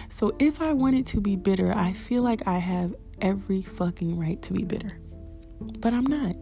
So 0.09 0.35
if 0.39 0.61
I 0.61 0.73
wanted 0.73 1.07
to 1.07 1.21
be 1.21 1.35
bitter, 1.35 1.73
I 1.73 1.93
feel 1.93 2.21
like 2.21 2.45
I 2.47 2.57
have 2.57 2.93
every 3.21 3.61
fucking 3.61 4.19
right 4.19 4.41
to 4.43 4.53
be 4.53 4.63
bitter. 4.63 4.99
But 5.79 5.93
I'm 5.93 6.05
not. 6.05 6.35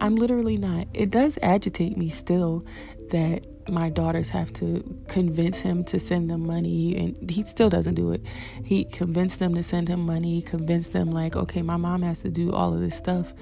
I'm 0.00 0.16
literally 0.16 0.58
not. 0.58 0.86
It 0.92 1.10
does 1.10 1.38
agitate 1.42 1.96
me 1.96 2.10
still 2.10 2.64
that 3.10 3.46
my 3.72 3.88
daughters 3.88 4.28
have 4.28 4.52
to 4.52 4.84
convince 5.08 5.58
him 5.58 5.82
to 5.84 5.98
send 5.98 6.30
them 6.30 6.46
money 6.46 6.94
and 6.96 7.30
he 7.30 7.42
still 7.42 7.70
doesn't 7.70 7.94
do 7.94 8.12
it. 8.12 8.22
He 8.64 8.84
convinced 8.84 9.38
them 9.38 9.54
to 9.54 9.62
send 9.62 9.88
him 9.88 10.00
money 10.00 10.42
convinced 10.42 10.92
them 10.92 11.10
like 11.10 11.34
okay 11.34 11.62
my 11.62 11.76
mom 11.76 12.02
has 12.02 12.20
to 12.20 12.30
do 12.30 12.52
all 12.52 12.74
of 12.74 12.80
this 12.80 12.94
stuff 12.96 13.32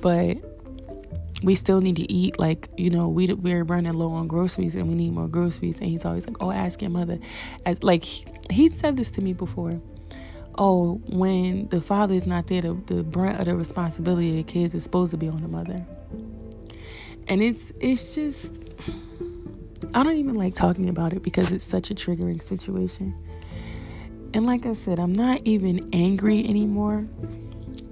but 0.00 0.38
we 1.42 1.54
still 1.54 1.80
need 1.80 1.96
to 1.96 2.10
eat. 2.10 2.38
Like 2.38 2.68
you 2.76 2.90
know 2.90 3.08
we 3.08 3.32
we're 3.34 3.64
running 3.64 3.92
low 3.92 4.12
on 4.12 4.26
groceries 4.26 4.74
and 4.74 4.88
we 4.88 4.94
need 4.94 5.12
more 5.12 5.28
groceries. 5.28 5.78
And 5.78 5.90
he's 5.90 6.04
always 6.04 6.26
like 6.26 6.36
oh 6.40 6.50
ask 6.50 6.80
your 6.80 6.90
mother. 6.90 7.18
As, 7.66 7.82
like 7.82 8.02
he, 8.02 8.24
he 8.50 8.68
said 8.68 8.96
this 8.96 9.10
to 9.12 9.22
me 9.22 9.34
before. 9.34 9.80
Oh 10.56 11.02
when 11.08 11.68
the 11.68 11.80
father 11.80 12.14
is 12.14 12.26
not 12.26 12.46
there 12.46 12.62
the, 12.62 12.74
the 12.86 13.02
brunt 13.02 13.38
of 13.40 13.46
the 13.46 13.56
responsibility 13.56 14.30
of 14.30 14.36
the 14.36 14.42
kids 14.44 14.74
is 14.74 14.84
supposed 14.84 15.10
to 15.10 15.18
be 15.18 15.28
on 15.28 15.42
the 15.42 15.48
mother. 15.48 15.84
And 17.28 17.42
it's 17.42 17.72
it's 17.80 18.14
just 18.14 18.74
I 19.92 20.02
don't 20.02 20.16
even 20.16 20.34
like 20.34 20.54
talking 20.54 20.88
about 20.88 21.12
it 21.12 21.22
because 21.22 21.52
it's 21.52 21.64
such 21.64 21.90
a 21.90 21.94
triggering 21.94 22.42
situation. 22.42 23.14
And 24.32 24.46
like 24.46 24.66
I 24.66 24.74
said, 24.74 24.98
I'm 24.98 25.12
not 25.12 25.40
even 25.44 25.88
angry 25.92 26.46
anymore. 26.48 27.06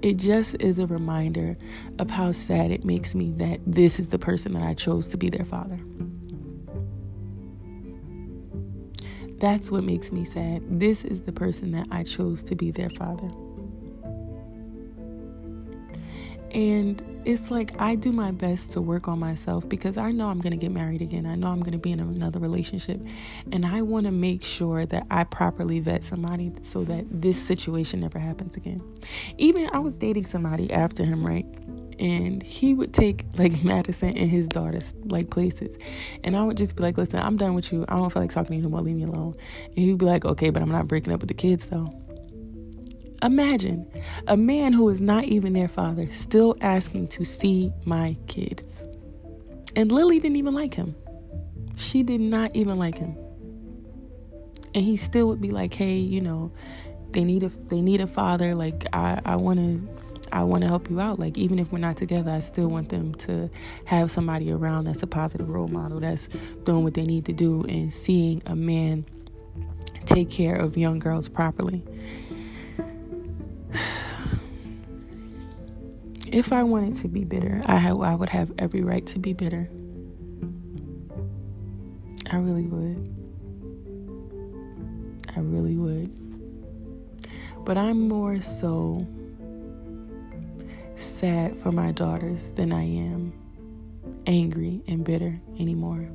It 0.01 0.17
just 0.17 0.55
is 0.59 0.79
a 0.79 0.87
reminder 0.87 1.57
of 1.99 2.09
how 2.09 2.31
sad 2.31 2.71
it 2.71 2.83
makes 2.83 3.15
me 3.15 3.31
that 3.37 3.59
this 3.65 3.99
is 3.99 4.07
the 4.07 4.19
person 4.19 4.53
that 4.53 4.63
I 4.63 4.73
chose 4.73 5.09
to 5.09 5.17
be 5.17 5.29
their 5.29 5.45
father. 5.45 5.79
That's 9.39 9.71
what 9.71 9.83
makes 9.83 10.11
me 10.11 10.23
sad. 10.25 10.63
This 10.79 11.03
is 11.03 11.21
the 11.21 11.33
person 11.33 11.71
that 11.71 11.87
I 11.91 12.03
chose 12.03 12.43
to 12.43 12.55
be 12.55 12.71
their 12.71 12.89
father. 12.89 13.29
And 16.53 17.01
it's 17.25 17.49
like 17.49 17.79
I 17.81 17.95
do 17.95 18.11
my 18.11 18.31
best 18.31 18.71
to 18.71 18.81
work 18.81 19.07
on 19.07 19.17
myself 19.17 19.67
because 19.67 19.97
I 19.97 20.11
know 20.11 20.27
I'm 20.27 20.39
going 20.39 20.51
to 20.51 20.57
get 20.57 20.71
married 20.71 21.01
again. 21.01 21.25
I 21.25 21.35
know 21.35 21.47
I'm 21.47 21.61
going 21.61 21.71
to 21.71 21.79
be 21.79 21.91
in 21.91 21.99
another 21.99 22.39
relationship. 22.39 23.01
And 23.51 23.65
I 23.65 23.81
want 23.81 24.05
to 24.05 24.11
make 24.11 24.43
sure 24.43 24.85
that 24.85 25.07
I 25.09 25.23
properly 25.23 25.79
vet 25.79 26.03
somebody 26.03 26.51
so 26.61 26.83
that 26.83 27.05
this 27.09 27.41
situation 27.41 28.01
never 28.01 28.19
happens 28.19 28.55
again. 28.55 28.81
Even 29.37 29.69
I 29.73 29.79
was 29.79 29.95
dating 29.95 30.25
somebody 30.25 30.71
after 30.71 31.03
him, 31.03 31.25
right? 31.25 31.45
And 31.99 32.43
he 32.43 32.73
would 32.73 32.93
take 32.93 33.25
like 33.37 33.63
Madison 33.63 34.15
and 34.15 34.29
his 34.29 34.47
daughters 34.47 34.93
like 35.05 35.29
places. 35.31 35.75
And 36.23 36.35
I 36.35 36.43
would 36.43 36.57
just 36.57 36.75
be 36.75 36.83
like, 36.83 36.97
listen, 36.97 37.19
I'm 37.19 37.37
done 37.37 37.55
with 37.55 37.71
you. 37.71 37.85
I 37.87 37.95
don't 37.95 38.11
feel 38.11 38.21
like 38.21 38.31
talking 38.31 38.49
to 38.49 38.55
you 38.57 38.63
no 38.63 38.69
more. 38.69 38.81
Leave 38.81 38.95
me 38.95 39.03
alone. 39.03 39.35
And 39.69 39.77
he'd 39.77 39.97
be 39.97 40.05
like, 40.05 40.25
okay, 40.25 40.51
but 40.51 40.61
I'm 40.61 40.71
not 40.71 40.87
breaking 40.87 41.13
up 41.13 41.21
with 41.21 41.29
the 41.29 41.35
kids 41.35 41.67
though. 41.69 42.02
Imagine 43.23 43.89
a 44.27 44.35
man 44.35 44.73
who 44.73 44.89
is 44.89 44.99
not 44.99 45.23
even 45.23 45.53
their 45.53 45.69
father 45.69 46.11
still 46.11 46.57
asking 46.59 47.07
to 47.07 47.23
see 47.23 47.71
my 47.85 48.17
kids. 48.27 48.83
And 49.77 49.89
Lily 49.93 50.19
didn't 50.19 50.35
even 50.35 50.53
like 50.53 50.73
him. 50.73 50.93
She 51.77 52.03
did 52.03 52.19
not 52.19 52.53
even 52.53 52.77
like 52.77 52.97
him. 52.97 53.15
And 54.75 54.83
he 54.83 54.97
still 54.97 55.27
would 55.27 55.39
be 55.39 55.51
like, 55.51 55.73
"Hey, 55.73 55.95
you 55.95 56.19
know, 56.19 56.51
they 57.11 57.23
need 57.23 57.43
a 57.43 57.49
they 57.69 57.81
need 57.81 58.01
a 58.01 58.07
father. 58.07 58.55
Like 58.55 58.87
I 58.91 59.21
I 59.23 59.37
want 59.37 59.59
to 59.59 59.87
I 60.33 60.43
want 60.43 60.63
to 60.63 60.67
help 60.67 60.89
you 60.89 60.99
out. 60.99 61.17
Like 61.17 61.37
even 61.37 61.59
if 61.59 61.71
we're 61.71 61.79
not 61.79 61.95
together, 61.95 62.31
I 62.31 62.41
still 62.41 62.67
want 62.67 62.89
them 62.89 63.15
to 63.15 63.49
have 63.85 64.11
somebody 64.11 64.51
around 64.51 64.83
that's 64.83 65.01
a 65.01 65.07
positive 65.07 65.47
role 65.47 65.69
model 65.69 66.01
that's 66.01 66.27
doing 66.65 66.83
what 66.83 66.93
they 66.93 67.05
need 67.05 67.23
to 67.25 67.33
do 67.33 67.63
and 67.69 67.93
seeing 67.93 68.41
a 68.45 68.55
man 68.55 69.05
take 70.05 70.29
care 70.29 70.57
of 70.57 70.75
young 70.75 70.99
girls 70.99 71.29
properly." 71.29 71.83
If 76.33 76.51
I 76.51 76.63
wanted 76.63 76.95
to 77.01 77.07
be 77.07 77.23
bitter, 77.23 77.61
I 77.65 77.75
have, 77.75 78.01
I 78.01 78.15
would 78.15 78.29
have 78.29 78.51
every 78.57 78.81
right 78.81 79.05
to 79.05 79.19
be 79.19 79.33
bitter. 79.33 79.69
I 82.31 82.37
really 82.37 82.65
would. 82.65 83.13
I 85.35 85.39
really 85.39 85.75
would. 85.77 86.11
But 87.63 87.77
I'm 87.77 88.07
more 88.07 88.41
so 88.41 89.07
sad 90.95 91.55
for 91.57 91.71
my 91.71 91.91
daughters 91.91 92.49
than 92.55 92.73
I 92.73 92.83
am 92.83 93.31
angry 94.25 94.81
and 94.87 95.03
bitter 95.03 95.39
anymore. 95.59 96.09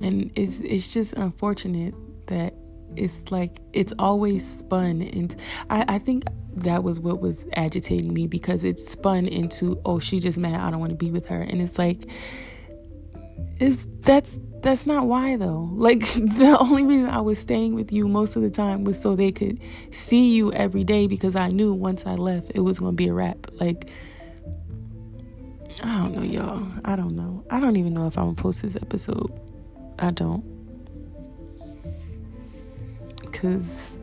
And 0.00 0.32
it's 0.34 0.60
it's 0.60 0.92
just 0.92 1.12
unfortunate 1.12 1.94
that 2.26 2.54
it's 2.96 3.30
like 3.30 3.58
it's 3.72 3.92
always 3.98 4.58
spun 4.58 5.02
and 5.02 5.34
I, 5.70 5.84
I 5.88 5.98
think 5.98 6.24
that 6.56 6.84
was 6.84 7.00
what 7.00 7.20
was 7.20 7.46
agitating 7.56 8.12
me 8.12 8.26
because 8.26 8.64
it 8.64 8.78
spun 8.78 9.26
into 9.26 9.80
oh 9.84 9.98
she 9.98 10.20
just 10.20 10.38
mad 10.38 10.60
i 10.60 10.70
don't 10.70 10.80
want 10.80 10.90
to 10.90 10.96
be 10.96 11.10
with 11.10 11.26
her. 11.26 11.40
And 11.40 11.60
it's 11.60 11.78
like 11.78 12.06
is 13.58 13.86
that's 14.00 14.38
that's 14.62 14.86
not 14.86 15.06
why 15.06 15.36
though. 15.36 15.68
Like 15.72 16.00
the 16.14 16.56
only 16.60 16.84
reason 16.84 17.10
i 17.10 17.20
was 17.20 17.38
staying 17.38 17.74
with 17.74 17.92
you 17.92 18.08
most 18.08 18.36
of 18.36 18.42
the 18.42 18.50
time 18.50 18.84
was 18.84 19.00
so 19.00 19.14
they 19.14 19.32
could 19.32 19.60
see 19.90 20.34
you 20.34 20.52
every 20.52 20.84
day 20.84 21.06
because 21.06 21.36
i 21.36 21.48
knew 21.48 21.72
once 21.72 22.06
i 22.06 22.14
left 22.14 22.52
it 22.54 22.60
was 22.60 22.78
going 22.78 22.92
to 22.92 22.96
be 22.96 23.08
a 23.08 23.14
wrap. 23.14 23.46
Like 23.54 23.90
i 25.82 25.98
don't 25.98 26.14
know 26.14 26.22
y'all. 26.22 26.66
I 26.84 26.96
don't 26.96 27.16
know. 27.16 27.44
I 27.50 27.60
don't 27.60 27.76
even 27.76 27.94
know 27.94 28.06
if 28.06 28.16
i'm 28.16 28.26
gonna 28.26 28.36
post 28.36 28.62
this 28.62 28.76
episode. 28.76 29.32
I 29.98 30.10
don't 30.10 30.53
because 33.44 33.98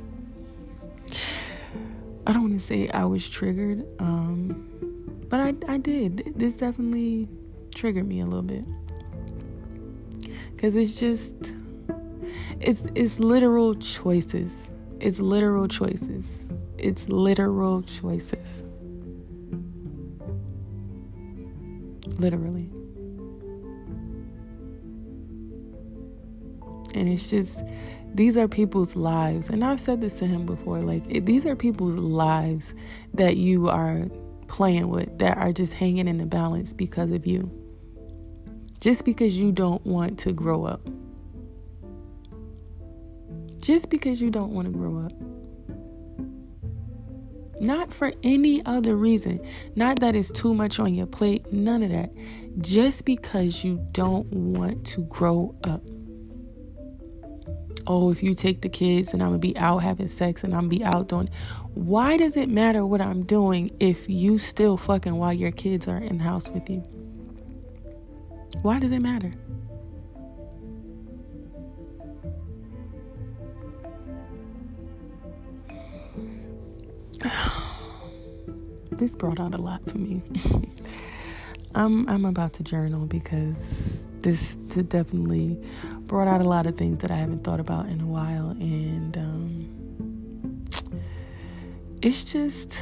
I 2.27 2.31
don't 2.31 2.43
want 2.43 2.59
to 2.59 2.65
say 2.65 2.89
I 2.89 3.05
was 3.05 3.27
triggered, 3.27 3.83
um, 3.97 5.23
but 5.29 5.39
I, 5.39 5.55
I 5.67 5.77
did. 5.79 6.33
This 6.35 6.57
definitely 6.57 7.27
triggered 7.73 8.07
me 8.07 8.19
a 8.19 8.25
little 8.25 8.43
bit 8.43 8.63
because 10.51 10.75
it's 10.75 10.99
just 10.99 11.33
it's 12.59 12.85
it's 12.93 13.17
literal 13.17 13.73
choices. 13.73 14.69
It's 14.99 15.19
literal 15.19 15.67
choices. 15.67 16.45
It's 16.77 17.09
literal 17.09 17.81
choices. 17.81 18.63
Literally. 22.19 22.69
And 26.93 27.09
it's 27.09 27.27
just 27.27 27.57
these 28.13 28.37
are 28.37 28.47
people's 28.47 28.95
lives. 28.95 29.49
And 29.49 29.63
i've 29.63 29.79
said 29.79 30.01
this 30.01 30.19
to 30.19 30.25
him 30.25 30.45
before 30.45 30.81
like 30.81 31.03
it, 31.09 31.25
these 31.25 31.45
are 31.45 31.55
people's 31.55 31.95
lives 31.95 32.73
that 33.13 33.37
you 33.37 33.69
are 33.69 34.07
playing 34.47 34.89
with 34.89 35.17
that 35.19 35.37
are 35.37 35.53
just 35.53 35.73
hanging 35.73 36.07
in 36.07 36.17
the 36.17 36.25
balance 36.25 36.73
because 36.73 37.11
of 37.11 37.25
you. 37.25 37.49
Just 38.81 39.05
because 39.05 39.37
you 39.37 39.51
don't 39.51 39.85
want 39.85 40.19
to 40.19 40.33
grow 40.33 40.65
up. 40.65 40.81
Just 43.59 43.89
because 43.89 44.21
you 44.21 44.29
don't 44.29 44.51
want 44.51 44.65
to 44.65 44.71
grow 44.71 45.05
up. 45.05 45.13
Not 47.61 47.93
for 47.93 48.11
any 48.23 48.65
other 48.65 48.95
reason. 48.95 49.39
Not 49.75 49.99
that 49.99 50.15
it's 50.15 50.31
too 50.31 50.55
much 50.55 50.79
on 50.79 50.95
your 50.95 51.05
plate 51.05 51.53
none 51.53 51.83
of 51.83 51.91
that. 51.91 52.11
Just 52.59 53.05
because 53.05 53.63
you 53.63 53.79
don't 53.91 54.25
want 54.33 54.83
to 54.87 55.01
grow 55.03 55.55
up 55.63 55.83
oh, 57.87 58.11
if 58.11 58.21
you 58.23 58.33
take 58.33 58.61
the 58.61 58.69
kids 58.69 59.13
and 59.13 59.21
I'm 59.21 59.29
gonna 59.29 59.39
be 59.39 59.57
out 59.57 59.79
having 59.79 60.07
sex 60.07 60.43
and 60.43 60.53
I'm 60.53 60.61
gonna 60.61 60.69
be 60.69 60.83
out 60.83 61.07
doing 61.07 61.29
why 61.73 62.17
does 62.17 62.35
it 62.35 62.49
matter 62.49 62.85
what 62.85 62.99
I'm 62.99 63.23
doing 63.23 63.71
if 63.79 64.09
you 64.09 64.37
still 64.37 64.75
fucking 64.75 65.15
while 65.15 65.31
your 65.33 65.51
kids 65.51 65.87
are 65.87 65.97
in 65.97 66.17
the 66.17 66.23
house 66.23 66.49
with 66.49 66.69
you? 66.69 66.83
Why 68.61 68.79
does 68.79 68.91
it 68.91 68.99
matter? 68.99 69.33
this 78.91 79.15
brought 79.15 79.39
out 79.39 79.55
a 79.55 79.61
lot 79.61 79.89
for 79.89 79.97
me. 79.97 80.21
I'm 81.75 82.07
I'm 82.09 82.25
about 82.25 82.51
to 82.53 82.63
journal 82.63 83.05
because 83.05 84.05
this 84.21 84.55
definitely 84.55 85.57
brought 86.11 86.27
out 86.27 86.41
a 86.41 86.43
lot 86.43 86.67
of 86.67 86.75
things 86.75 86.99
that 86.99 87.09
I 87.09 87.15
haven't 87.15 87.45
thought 87.45 87.61
about 87.61 87.85
in 87.85 88.01
a 88.01 88.05
while, 88.05 88.49
and 88.49 89.15
um, 89.15 90.65
it's 92.01 92.25
just 92.25 92.73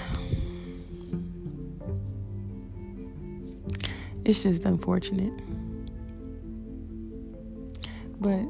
it's 4.25 4.41
just 4.41 4.65
unfortunate. 4.65 5.31
But 8.19 8.41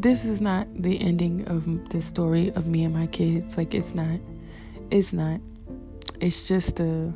this 0.00 0.24
is 0.24 0.40
not 0.40 0.68
the 0.80 1.00
ending 1.00 1.44
of 1.48 1.88
the 1.88 2.00
story 2.00 2.52
of 2.52 2.68
me 2.68 2.84
and 2.84 2.94
my 2.94 3.08
kids. 3.08 3.56
Like 3.56 3.74
it's 3.74 3.92
not. 3.92 4.20
It's 4.92 5.12
not. 5.12 5.40
It's 6.20 6.46
just 6.46 6.78
a 6.78 7.12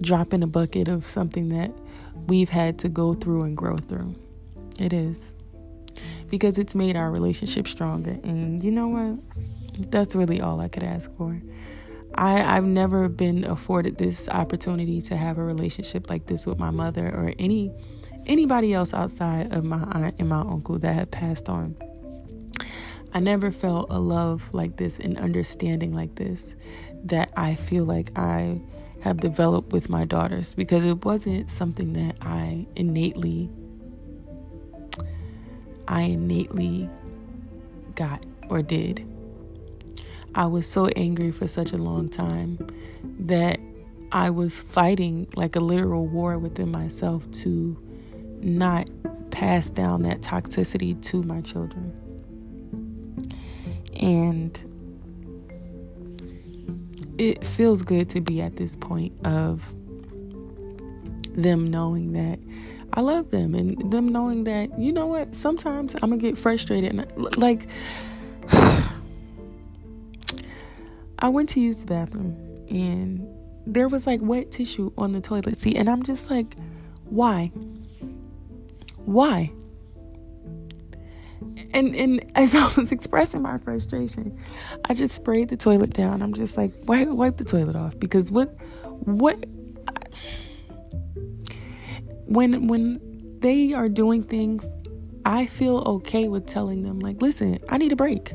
drop 0.00 0.34
in 0.34 0.42
a 0.42 0.48
bucket 0.48 0.88
of 0.88 1.06
something 1.06 1.50
that 1.50 1.70
we've 2.26 2.50
had 2.50 2.80
to 2.80 2.88
go 2.88 3.14
through 3.14 3.42
and 3.42 3.56
grow 3.56 3.76
through. 3.76 4.16
It 4.78 4.92
is. 4.92 5.34
Because 6.28 6.58
it's 6.58 6.74
made 6.74 6.96
our 6.96 7.10
relationship 7.10 7.68
stronger. 7.68 8.18
And 8.22 8.62
you 8.62 8.70
know 8.70 8.88
what? 8.88 9.90
That's 9.90 10.14
really 10.14 10.40
all 10.40 10.60
I 10.60 10.68
could 10.68 10.82
ask 10.82 11.14
for. 11.16 11.40
I, 12.14 12.56
I've 12.56 12.64
never 12.64 13.08
been 13.08 13.44
afforded 13.44 13.98
this 13.98 14.28
opportunity 14.28 15.00
to 15.02 15.16
have 15.16 15.38
a 15.38 15.42
relationship 15.42 16.10
like 16.10 16.26
this 16.26 16.46
with 16.46 16.58
my 16.58 16.70
mother 16.70 17.06
or 17.06 17.32
any 17.38 17.72
anybody 18.26 18.72
else 18.72 18.94
outside 18.94 19.52
of 19.52 19.64
my 19.64 19.82
aunt 19.92 20.14
and 20.18 20.28
my 20.28 20.40
uncle 20.40 20.78
that 20.78 20.94
had 20.94 21.10
passed 21.10 21.48
on. 21.48 21.76
I 23.14 23.20
never 23.20 23.50
felt 23.50 23.88
a 23.90 23.98
love 23.98 24.48
like 24.52 24.76
this 24.76 24.98
and 24.98 25.18
understanding 25.18 25.92
like 25.92 26.14
this 26.14 26.54
that 27.04 27.32
I 27.36 27.56
feel 27.56 27.84
like 27.84 28.16
I 28.16 28.60
have 29.00 29.18
developed 29.18 29.72
with 29.72 29.88
my 29.88 30.04
daughters 30.04 30.54
because 30.54 30.84
it 30.84 31.04
wasn't 31.04 31.50
something 31.50 31.92
that 31.94 32.16
I 32.22 32.66
innately 32.76 33.50
I 35.88 36.02
innately 36.02 36.88
got 37.94 38.24
or 38.48 38.62
did. 38.62 39.06
I 40.34 40.46
was 40.46 40.66
so 40.66 40.86
angry 40.88 41.30
for 41.30 41.46
such 41.46 41.72
a 41.72 41.76
long 41.76 42.08
time 42.08 42.58
that 43.20 43.60
I 44.12 44.30
was 44.30 44.58
fighting 44.58 45.26
like 45.36 45.56
a 45.56 45.60
literal 45.60 46.06
war 46.06 46.38
within 46.38 46.70
myself 46.70 47.30
to 47.42 47.76
not 48.40 48.88
pass 49.30 49.70
down 49.70 50.02
that 50.02 50.20
toxicity 50.20 51.00
to 51.02 51.22
my 51.22 51.40
children. 51.40 51.98
And 53.94 54.58
it 57.18 57.44
feels 57.44 57.82
good 57.82 58.08
to 58.10 58.20
be 58.20 58.40
at 58.40 58.56
this 58.56 58.76
point 58.76 59.12
of 59.24 59.72
them 61.34 61.70
knowing 61.70 62.12
that 62.12 62.38
I 62.94 63.00
love 63.00 63.30
them 63.30 63.54
and 63.54 63.90
them 63.90 64.08
knowing 64.08 64.44
that, 64.44 64.78
you 64.78 64.92
know 64.92 65.06
what, 65.06 65.34
sometimes 65.34 65.94
I'm 65.94 66.10
going 66.10 66.20
to 66.20 66.26
get 66.28 66.36
frustrated. 66.38 66.90
And 66.90 67.36
like, 67.38 67.66
I 71.18 71.28
went 71.28 71.48
to 71.50 71.60
use 71.60 71.78
the 71.78 71.86
bathroom 71.86 72.36
and 72.68 73.26
there 73.66 73.88
was 73.88 74.06
like 74.06 74.20
wet 74.22 74.50
tissue 74.50 74.92
on 74.98 75.12
the 75.12 75.20
toilet 75.20 75.60
seat. 75.60 75.76
And 75.76 75.88
I'm 75.88 76.02
just 76.02 76.30
like, 76.30 76.56
why? 77.04 77.52
Why? 79.04 79.52
And 81.72 81.94
and 81.96 82.24
as 82.34 82.54
I 82.54 82.70
was 82.76 82.92
expressing 82.92 83.42
my 83.42 83.58
frustration, 83.58 84.38
I 84.84 84.94
just 84.94 85.14
sprayed 85.14 85.48
the 85.48 85.56
toilet 85.56 85.90
down. 85.90 86.22
I'm 86.22 86.34
just 86.34 86.56
like, 86.56 86.72
wipe 86.84 87.08
wipe 87.08 87.36
the 87.36 87.44
toilet 87.44 87.76
off 87.76 87.98
because 87.98 88.30
what 88.30 88.48
what 89.04 89.44
when 92.32 92.66
when 92.66 93.00
they 93.40 93.72
are 93.72 93.88
doing 93.88 94.22
things, 94.22 94.66
I 95.24 95.46
feel 95.46 95.78
okay 95.78 96.28
with 96.28 96.46
telling 96.46 96.82
them 96.82 97.00
like, 97.00 97.20
listen, 97.20 97.58
I 97.68 97.78
need 97.78 97.92
a 97.92 97.96
break. 97.96 98.32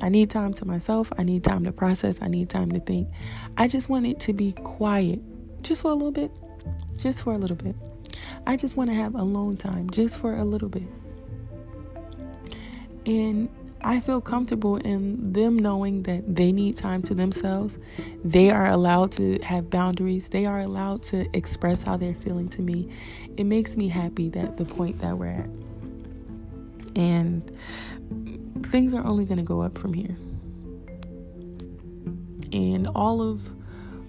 I 0.00 0.08
need 0.08 0.30
time 0.30 0.54
to 0.54 0.64
myself. 0.64 1.12
I 1.18 1.24
need 1.24 1.44
time 1.44 1.64
to 1.64 1.72
process. 1.72 2.20
I 2.22 2.28
need 2.28 2.48
time 2.48 2.70
to 2.72 2.80
think. 2.80 3.08
I 3.56 3.66
just 3.68 3.88
want 3.88 4.06
it 4.06 4.20
to 4.20 4.32
be 4.32 4.52
quiet 4.52 5.20
just 5.62 5.82
for 5.82 5.90
a 5.90 5.94
little 5.94 6.12
bit. 6.12 6.30
Just 6.96 7.24
for 7.24 7.32
a 7.32 7.38
little 7.38 7.56
bit. 7.56 7.74
I 8.46 8.56
just 8.56 8.76
want 8.76 8.90
to 8.90 8.94
have 8.94 9.14
alone 9.14 9.56
time 9.56 9.90
just 9.90 10.18
for 10.18 10.36
a 10.36 10.44
little 10.44 10.68
bit. 10.68 10.88
And 13.06 13.48
I 13.82 14.00
feel 14.00 14.20
comfortable 14.20 14.76
in 14.76 15.32
them 15.32 15.56
knowing 15.58 16.02
that 16.02 16.34
they 16.34 16.52
need 16.52 16.76
time 16.76 17.02
to 17.02 17.14
themselves. 17.14 17.78
They 18.24 18.50
are 18.50 18.66
allowed 18.66 19.12
to 19.12 19.38
have 19.42 19.70
boundaries. 19.70 20.28
They 20.28 20.46
are 20.46 20.60
allowed 20.60 21.02
to 21.04 21.26
express 21.36 21.82
how 21.82 21.96
they're 21.96 22.14
feeling 22.14 22.48
to 22.50 22.62
me. 22.62 22.90
It 23.36 23.44
makes 23.44 23.76
me 23.76 23.88
happy 23.88 24.28
that 24.30 24.56
the 24.56 24.64
point 24.64 24.98
that 24.98 25.16
we're 25.16 25.28
at. 25.28 25.48
And 26.96 27.56
things 28.64 28.94
are 28.94 29.04
only 29.04 29.24
going 29.24 29.38
to 29.38 29.44
go 29.44 29.62
up 29.62 29.78
from 29.78 29.94
here. 29.94 30.16
And 32.52 32.88
all 32.94 33.22
of 33.22 33.42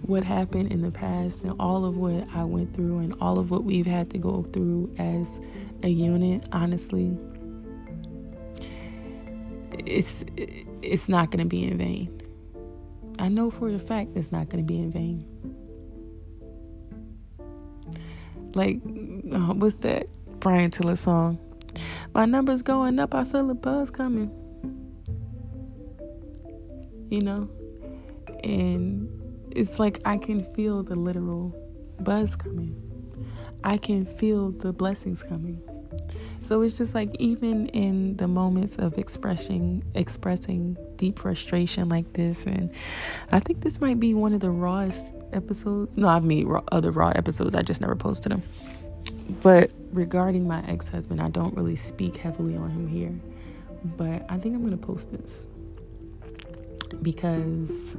what 0.01 0.23
happened 0.23 0.71
in 0.71 0.81
the 0.81 0.91
past 0.91 1.41
and 1.43 1.53
all 1.59 1.85
of 1.85 1.97
what 1.97 2.27
I 2.33 2.43
went 2.43 2.73
through 2.73 2.99
and 2.99 3.13
all 3.21 3.37
of 3.37 3.51
what 3.51 3.63
we've 3.63 3.85
had 3.85 4.09
to 4.11 4.17
go 4.17 4.43
through 4.43 4.93
as 4.97 5.39
a 5.83 5.89
unit, 5.89 6.43
honestly, 6.51 7.15
it's 9.89 10.23
it's 10.81 11.09
not 11.09 11.31
going 11.31 11.39
to 11.39 11.49
be 11.49 11.63
in 11.63 11.77
vain. 11.77 12.21
I 13.17 13.27
know 13.27 13.51
for 13.51 13.69
a 13.69 13.79
fact 13.79 14.11
it's 14.15 14.31
not 14.31 14.49
going 14.49 14.65
to 14.65 14.67
be 14.67 14.79
in 14.79 14.91
vain. 14.91 15.25
Like, 18.55 18.77
uh, 19.31 19.53
what's 19.53 19.75
that 19.77 20.07
Bryson 20.39 20.71
Tiller 20.71 20.95
song? 20.95 21.37
My 22.13 22.25
numbers 22.25 22.61
going 22.61 22.99
up. 22.99 23.13
I 23.13 23.23
feel 23.23 23.49
a 23.49 23.53
buzz 23.53 23.91
coming. 23.91 24.31
You 27.09 27.21
know, 27.21 27.49
and 28.43 29.09
it's 29.51 29.79
like 29.79 29.99
I 30.05 30.17
can 30.17 30.45
feel 30.53 30.83
the 30.83 30.95
literal 30.95 31.55
buzz 31.99 32.35
coming. 32.35 32.75
I 33.63 33.77
can 33.77 34.05
feel 34.05 34.51
the 34.51 34.71
blessings 34.71 35.23
coming. 35.23 35.61
So 36.43 36.61
it's 36.61 36.77
just 36.77 36.95
like 36.95 37.15
even 37.19 37.67
in 37.67 38.17
the 38.17 38.27
moments 38.27 38.75
of 38.77 38.97
expressing 38.97 39.83
expressing 39.93 40.77
deep 40.95 41.19
frustration 41.19 41.89
like 41.89 42.11
this 42.13 42.43
and 42.45 42.71
I 43.31 43.39
think 43.39 43.61
this 43.61 43.79
might 43.79 43.99
be 43.99 44.13
one 44.13 44.33
of 44.33 44.39
the 44.39 44.49
rawest 44.49 45.13
episodes. 45.31 45.97
No, 45.97 46.07
I've 46.07 46.23
made 46.23 46.47
raw, 46.47 46.63
other 46.71 46.91
raw 46.91 47.09
episodes. 47.09 47.53
I 47.55 47.61
just 47.61 47.81
never 47.81 47.95
posted 47.95 48.31
them. 48.31 48.43
But 49.43 49.71
regarding 49.91 50.47
my 50.47 50.65
ex-husband, 50.67 51.21
I 51.21 51.29
don't 51.29 51.55
really 51.55 51.75
speak 51.75 52.17
heavily 52.17 52.55
on 52.55 52.71
him 52.71 52.87
here. 52.87 53.19
But 53.83 54.25
I 54.29 54.37
think 54.37 54.55
I'm 54.55 54.69
to 54.71 54.77
post 54.77 55.11
this 55.11 55.47
because 57.01 57.95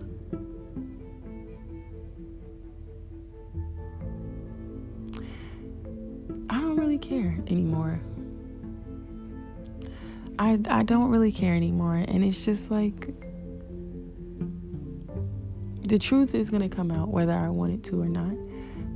really 6.81 6.99
care 6.99 7.37
anymore. 7.47 8.01
I, 10.39 10.59
I 10.69 10.83
don't 10.83 11.11
really 11.11 11.31
care 11.31 11.55
anymore. 11.55 11.97
And 11.97 12.25
it's 12.25 12.45
just 12.45 12.71
like 12.71 13.15
the 15.83 15.99
truth 15.99 16.35
is 16.35 16.49
going 16.49 16.69
to 16.69 16.75
come 16.75 16.91
out 16.91 17.09
whether 17.09 17.33
I 17.33 17.51
want 17.51 17.75
it 17.75 17.85
to 17.91 18.01
or 18.01 18.09
not. 18.09 18.33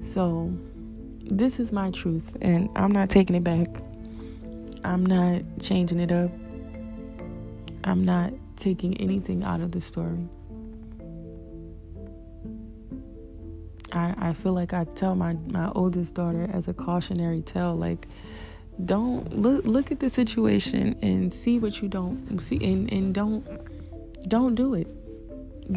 So, 0.00 0.56
this 1.26 1.58
is 1.58 1.72
my 1.72 1.90
truth, 1.90 2.36
and 2.42 2.68
I'm 2.76 2.92
not 2.92 3.08
taking 3.08 3.34
it 3.34 3.44
back. 3.44 3.68
I'm 4.84 5.04
not 5.04 5.42
changing 5.60 5.98
it 6.00 6.12
up. 6.12 6.30
I'm 7.84 8.04
not 8.04 8.32
taking 8.56 8.96
anything 8.98 9.42
out 9.42 9.60
of 9.60 9.72
the 9.72 9.80
story. 9.80 10.28
I, 14.28 14.32
feel 14.32 14.52
like 14.52 14.72
I 14.72 14.84
tell 14.84 15.14
my, 15.14 15.34
my 15.46 15.70
oldest 15.74 16.14
daughter 16.14 16.48
as 16.52 16.68
a 16.68 16.74
cautionary 16.74 17.42
tale, 17.42 17.74
like, 17.74 18.06
don't 18.84 19.38
look 19.38 19.64
look 19.64 19.92
at 19.92 20.00
the 20.00 20.10
situation 20.10 20.98
and 21.00 21.32
see 21.32 21.58
what 21.60 21.80
you 21.80 21.88
don't 21.88 22.40
see 22.40 22.56
and, 22.56 22.92
and 22.92 23.14
don't 23.14 23.46
don't 24.28 24.54
do 24.54 24.74
it. 24.74 24.88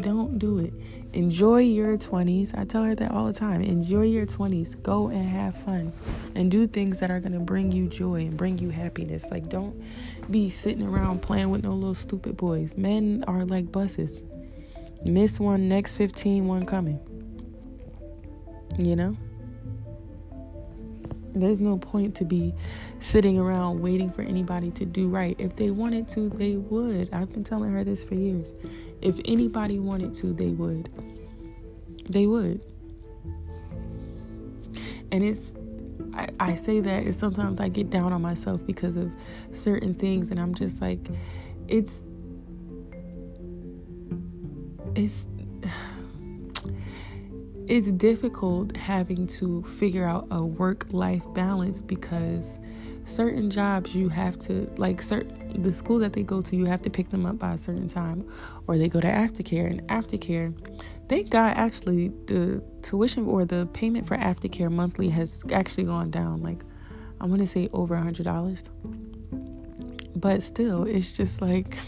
Don't 0.02 0.38
do 0.38 0.58
it. 0.58 0.72
Enjoy 1.14 1.60
your 1.60 1.96
20s 1.96 2.56
i 2.58 2.64
tell 2.64 2.82
her 2.82 2.94
that 2.94 3.10
all 3.12 3.26
the 3.26 3.32
time. 3.32 3.62
Enjoy 3.62 4.02
your 4.02 4.26
20s 4.26 4.82
go 4.82 5.08
and 5.08 5.24
have 5.24 5.56
fun 5.62 5.92
and 6.34 6.50
do 6.50 6.66
things 6.66 6.98
that 6.98 7.10
are 7.10 7.20
going 7.20 7.32
to 7.32 7.38
bring 7.38 7.72
you 7.72 7.86
joy 7.86 8.22
and 8.22 8.36
bring 8.36 8.58
you 8.58 8.70
happiness. 8.70 9.26
Like 9.30 9.48
don't 9.48 9.80
be 10.30 10.50
sitting 10.50 10.82
around 10.82 11.22
playing 11.22 11.50
with 11.50 11.62
no 11.62 11.72
little 11.72 11.94
stupid 11.94 12.36
boys. 12.36 12.76
Men 12.76 13.24
are 13.28 13.44
like 13.44 13.70
buses. 13.70 14.22
Miss 15.04 15.38
one 15.38 15.68
next 15.68 15.96
15 15.96 16.46
one 16.48 16.66
coming 16.66 16.98
you 18.86 18.96
know 18.96 19.16
there's 21.34 21.60
no 21.60 21.78
point 21.78 22.14
to 22.16 22.24
be 22.24 22.54
sitting 23.00 23.38
around 23.38 23.80
waiting 23.80 24.10
for 24.10 24.22
anybody 24.22 24.70
to 24.72 24.84
do 24.84 25.08
right. 25.08 25.36
If 25.38 25.56
they 25.56 25.70
wanted 25.70 26.08
to, 26.08 26.28
they 26.30 26.56
would. 26.56 27.08
I've 27.12 27.32
been 27.32 27.44
telling 27.44 27.72
her 27.72 27.84
this 27.84 28.02
for 28.02 28.14
years. 28.14 28.48
If 29.00 29.20
anybody 29.24 29.78
wanted 29.78 30.14
to, 30.14 30.32
they 30.32 30.48
would. 30.48 30.88
They 32.08 32.26
would. 32.26 32.60
And 35.12 35.22
it's 35.22 35.52
I, 36.14 36.28
I 36.40 36.54
say 36.56 36.80
that 36.80 37.04
and 37.04 37.14
sometimes 37.14 37.60
I 37.60 37.68
get 37.68 37.90
down 37.90 38.12
on 38.12 38.22
myself 38.22 38.64
because 38.66 38.96
of 38.96 39.10
certain 39.52 39.94
things 39.94 40.30
and 40.30 40.40
I'm 40.40 40.54
just 40.54 40.80
like 40.80 41.08
it's 41.68 42.04
it's 44.94 45.28
it's 47.68 47.88
difficult 47.92 48.74
having 48.76 49.26
to 49.26 49.62
figure 49.62 50.04
out 50.04 50.26
a 50.30 50.42
work 50.42 50.86
life 50.90 51.22
balance 51.34 51.82
because 51.82 52.58
certain 53.04 53.50
jobs 53.50 53.94
you 53.94 54.08
have 54.08 54.38
to 54.38 54.70
like 54.76 55.00
certain 55.02 55.62
the 55.62 55.72
school 55.72 55.98
that 55.98 56.12
they 56.12 56.22
go 56.22 56.40
to 56.40 56.56
you 56.56 56.64
have 56.64 56.82
to 56.82 56.90
pick 56.90 57.10
them 57.10 57.26
up 57.26 57.38
by 57.38 57.54
a 57.54 57.58
certain 57.58 57.88
time 57.88 58.26
or 58.66 58.76
they 58.76 58.88
go 58.88 59.00
to 59.00 59.06
aftercare 59.06 59.70
and 59.70 59.86
aftercare 59.88 60.52
thank 61.08 61.30
god 61.30 61.54
actually 61.56 62.08
the 62.26 62.62
tuition 62.82 63.26
or 63.26 63.44
the 63.44 63.66
payment 63.72 64.06
for 64.06 64.16
aftercare 64.16 64.70
monthly 64.70 65.08
has 65.08 65.42
actually 65.52 65.84
gone 65.84 66.10
down 66.10 66.42
like 66.42 66.62
i 67.20 67.26
want 67.26 67.40
to 67.40 67.46
say 67.46 67.68
over 67.72 67.94
a 67.94 68.02
hundred 68.02 68.24
dollars. 68.24 68.64
But 70.16 70.42
still 70.42 70.82
it's 70.84 71.16
just 71.16 71.40
like 71.40 71.78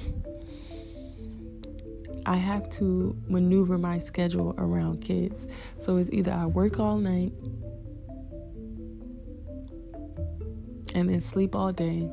I 2.27 2.37
have 2.37 2.69
to 2.71 3.17
maneuver 3.27 3.79
my 3.79 3.99
schedule 3.99 4.55
around 4.59 5.01
kids. 5.01 5.47
So 5.79 5.97
it's 5.97 6.11
either 6.13 6.33
I 6.33 6.47
work 6.47 6.79
all 6.79 6.99
night 6.99 7.33
and 10.95 11.09
then 11.09 11.21
sleep 11.21 11.55
all 11.55 11.73
day. 11.73 12.09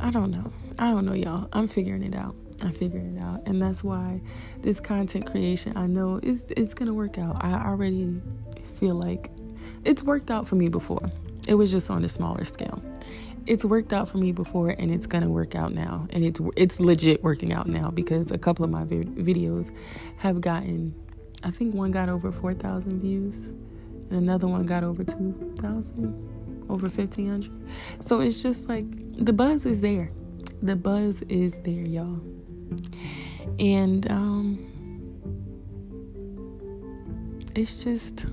I 0.00 0.10
don't 0.10 0.30
know. 0.30 0.52
I 0.78 0.90
don't 0.90 1.06
know, 1.06 1.14
y'all. 1.14 1.48
I'm 1.52 1.68
figuring 1.68 2.02
it 2.02 2.14
out. 2.14 2.34
I'm 2.62 2.72
figuring 2.72 3.16
it 3.16 3.22
out. 3.22 3.46
And 3.46 3.60
that's 3.60 3.84
why 3.84 4.20
this 4.60 4.80
content 4.80 5.26
creation, 5.26 5.76
I 5.76 5.86
know 5.86 6.20
it's 6.22 6.44
it's 6.56 6.74
gonna 6.74 6.94
work 6.94 7.18
out. 7.18 7.42
I 7.44 7.66
already 7.66 8.20
feel 8.78 8.94
like 8.94 9.30
it's 9.84 10.02
worked 10.02 10.30
out 10.30 10.46
for 10.46 10.56
me 10.56 10.68
before. 10.68 11.10
It 11.46 11.54
was 11.54 11.70
just 11.70 11.90
on 11.90 12.04
a 12.04 12.08
smaller 12.08 12.44
scale 12.44 12.82
it's 13.46 13.64
worked 13.64 13.92
out 13.92 14.08
for 14.08 14.18
me 14.18 14.32
before 14.32 14.70
and 14.70 14.90
it's 14.90 15.06
gonna 15.06 15.28
work 15.28 15.54
out 15.54 15.72
now. 15.72 16.06
And 16.10 16.24
it's 16.24 16.40
it's 16.56 16.80
legit 16.80 17.22
working 17.22 17.52
out 17.52 17.68
now 17.68 17.90
because 17.90 18.30
a 18.30 18.38
couple 18.38 18.64
of 18.64 18.70
my 18.70 18.84
vi- 18.84 19.04
videos 19.04 19.74
have 20.18 20.40
gotten 20.40 20.94
i 21.42 21.50
think 21.50 21.74
one 21.74 21.90
got 21.90 22.08
over 22.08 22.32
4000 22.32 23.00
views 23.00 23.46
and 23.46 24.12
another 24.12 24.46
one 24.46 24.64
got 24.64 24.82
over 24.82 25.04
2000 25.04 26.64
over 26.68 26.88
1500 26.88 27.50
so 28.00 28.20
it's 28.20 28.42
just 28.42 28.68
like 28.68 28.84
the 29.24 29.32
buzz 29.32 29.64
is 29.64 29.80
there. 29.80 30.10
The 30.62 30.76
buzz 30.76 31.22
is 31.22 31.58
there 31.58 31.84
y'all. 31.84 32.20
And 33.58 34.10
um 34.10 34.58
it's 37.54 37.82
just 37.82 38.26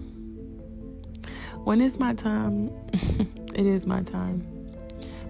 when 1.64 1.80
it's 1.80 1.98
my 2.00 2.14
time 2.14 2.70
it 3.56 3.66
is 3.66 3.86
my 3.86 4.02
time 4.02 4.53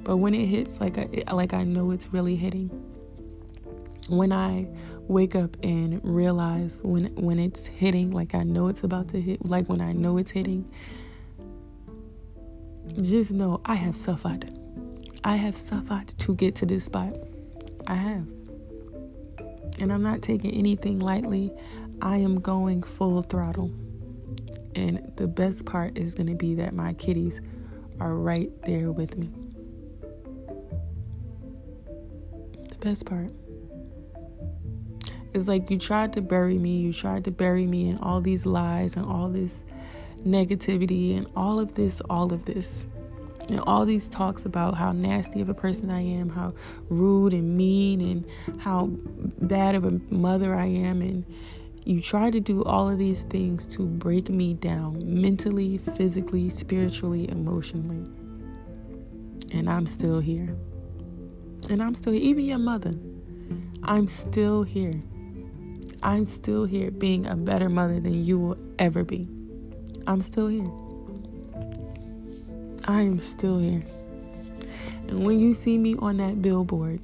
but 0.03 0.17
when 0.17 0.33
it 0.33 0.47
hits, 0.47 0.79
like 0.79 0.97
I, 0.97 1.31
like 1.31 1.53
I 1.53 1.63
know 1.63 1.91
it's 1.91 2.07
really 2.13 2.35
hitting. 2.35 2.69
when 4.09 4.31
I 4.31 4.67
wake 5.07 5.35
up 5.35 5.55
and 5.63 5.99
realize 6.03 6.81
when 6.83 7.13
when 7.15 7.39
it's 7.39 7.65
hitting, 7.65 8.11
like 8.11 8.35
I 8.35 8.43
know 8.43 8.67
it's 8.67 8.83
about 8.83 9.09
to 9.09 9.21
hit, 9.21 9.45
like 9.45 9.69
when 9.69 9.81
I 9.81 9.93
know 9.93 10.17
it's 10.17 10.31
hitting, 10.31 10.69
just 13.01 13.31
know 13.31 13.61
I 13.65 13.75
have 13.75 13.95
suffered. 13.95 14.49
I 15.23 15.35
have 15.37 15.55
suffered 15.55 16.07
to 16.19 16.35
get 16.35 16.55
to 16.55 16.65
this 16.65 16.85
spot. 16.85 17.15
I 17.87 17.95
have. 17.95 18.27
And 19.79 19.91
I'm 19.91 20.03
not 20.03 20.21
taking 20.21 20.51
anything 20.51 20.99
lightly. 20.99 21.51
I 22.01 22.17
am 22.17 22.39
going 22.39 22.83
full 22.83 23.21
throttle. 23.21 23.71
And 24.75 25.11
the 25.15 25.27
best 25.27 25.65
part 25.65 25.97
is 25.97 26.13
going 26.13 26.27
to 26.27 26.35
be 26.35 26.55
that 26.55 26.73
my 26.73 26.93
kitties 26.93 27.41
are 27.99 28.15
right 28.15 28.51
there 28.63 28.91
with 28.91 29.17
me. 29.17 29.29
Best 32.83 33.05
part. 33.05 33.31
It's 35.33 35.47
like 35.47 35.71
you 35.71 35.79
tried 35.79 36.13
to 36.13 36.21
bury 36.21 36.59
me, 36.59 36.77
you 36.77 36.91
tried 36.91 37.23
to 37.23 37.31
bury 37.31 37.65
me 37.65 37.89
in 37.89 37.97
all 37.99 38.19
these 38.19 38.45
lies 38.45 38.97
and 38.97 39.05
all 39.05 39.29
this 39.29 39.63
negativity 40.19 41.17
and 41.17 41.25
all 41.35 41.59
of 41.59 41.75
this, 41.75 42.01
all 42.09 42.33
of 42.33 42.45
this. 42.45 42.85
And 43.49 43.59
all 43.61 43.85
these 43.85 44.07
talks 44.07 44.45
about 44.45 44.75
how 44.75 44.91
nasty 44.91 45.41
of 45.41 45.49
a 45.49 45.53
person 45.53 45.91
I 45.91 46.01
am, 46.01 46.29
how 46.29 46.53
rude 46.89 47.33
and 47.33 47.57
mean, 47.57 47.99
and 47.99 48.61
how 48.61 48.89
bad 49.41 49.75
of 49.75 49.85
a 49.85 49.99
mother 50.09 50.55
I 50.55 50.65
am. 50.65 51.01
And 51.01 51.25
you 51.83 52.01
try 52.01 52.29
to 52.29 52.39
do 52.39 52.63
all 52.63 52.89
of 52.89 52.97
these 52.97 53.23
things 53.23 53.65
to 53.67 53.83
break 53.83 54.29
me 54.29 54.53
down 54.53 55.01
mentally, 55.03 55.77
physically, 55.77 56.49
spiritually, 56.49 57.29
emotionally. 57.29 58.09
And 59.51 59.69
I'm 59.69 59.87
still 59.87 60.19
here. 60.19 60.55
And 61.69 61.81
I'm 61.81 61.95
still 61.95 62.13
here. 62.13 62.21
Even 62.21 62.45
your 62.45 62.59
mother, 62.59 62.91
I'm 63.83 64.07
still 64.07 64.63
here. 64.63 65.01
I'm 66.01 66.25
still 66.25 66.65
here 66.65 66.91
being 66.91 67.25
a 67.25 67.35
better 67.35 67.69
mother 67.69 67.99
than 67.99 68.25
you 68.25 68.37
will 68.37 68.57
ever 68.77 69.03
be. 69.03 69.27
I'm 70.05 70.21
still 70.21 70.47
here. 70.47 70.67
I 72.85 73.01
am 73.01 73.19
still 73.19 73.59
here. 73.59 73.83
And 75.07 75.25
when 75.25 75.39
you 75.39 75.53
see 75.53 75.77
me 75.77 75.95
on 75.99 76.17
that 76.17 76.41
billboard, 76.41 76.99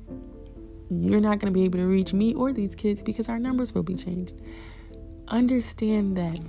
you're 0.89 1.21
not 1.21 1.39
going 1.39 1.53
to 1.53 1.57
be 1.57 1.63
able 1.63 1.79
to 1.79 1.85
reach 1.85 2.13
me 2.13 2.33
or 2.33 2.51
these 2.51 2.75
kids 2.75 3.01
because 3.01 3.29
our 3.29 3.39
numbers 3.39 3.73
will 3.73 3.83
be 3.83 3.95
changed. 3.95 4.33
Understand 5.27 6.17
that. 6.17 6.39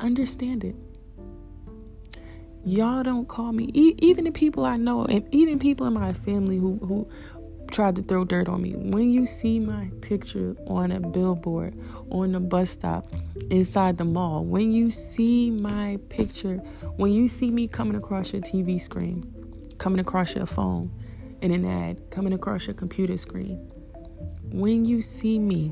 Understand 0.00 0.64
it. 0.64 0.74
Y'all 2.64 3.02
don't 3.02 3.26
call 3.26 3.52
me. 3.52 3.70
E- 3.72 3.94
even 3.98 4.24
the 4.24 4.30
people 4.30 4.66
I 4.66 4.76
know, 4.76 5.04
and 5.04 5.26
even 5.34 5.58
people 5.58 5.86
in 5.86 5.94
my 5.94 6.12
family 6.12 6.58
who 6.58 6.76
who 6.78 7.08
tried 7.70 7.96
to 7.96 8.02
throw 8.02 8.24
dirt 8.24 8.48
on 8.48 8.62
me. 8.62 8.74
When 8.74 9.10
you 9.10 9.26
see 9.26 9.60
my 9.60 9.90
picture 10.00 10.56
on 10.66 10.92
a 10.92 11.00
billboard, 11.00 11.74
on 12.10 12.34
a 12.34 12.40
bus 12.40 12.70
stop, 12.70 13.06
inside 13.50 13.96
the 13.96 14.04
mall, 14.04 14.44
when 14.44 14.72
you 14.72 14.90
see 14.90 15.50
my 15.50 15.98
picture, 16.08 16.56
when 16.96 17.12
you 17.12 17.28
see 17.28 17.50
me 17.50 17.68
coming 17.68 17.96
across 17.96 18.32
your 18.32 18.42
TV 18.42 18.80
screen, 18.80 19.24
coming 19.78 20.00
across 20.00 20.34
your 20.34 20.46
phone 20.46 20.90
in 21.40 21.52
an 21.52 21.64
ad, 21.64 22.10
coming 22.10 22.32
across 22.32 22.66
your 22.66 22.74
computer 22.74 23.16
screen, 23.16 23.56
when 24.52 24.84
you 24.84 25.00
see 25.00 25.38
me, 25.38 25.68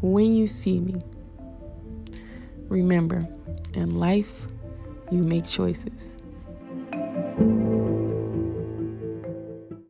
when 0.00 0.34
you 0.34 0.46
see 0.46 0.80
me, 0.80 1.02
remember, 2.68 3.28
in 3.74 3.98
life, 3.98 4.46
you 5.10 5.22
make 5.22 5.46
choices. 5.46 6.17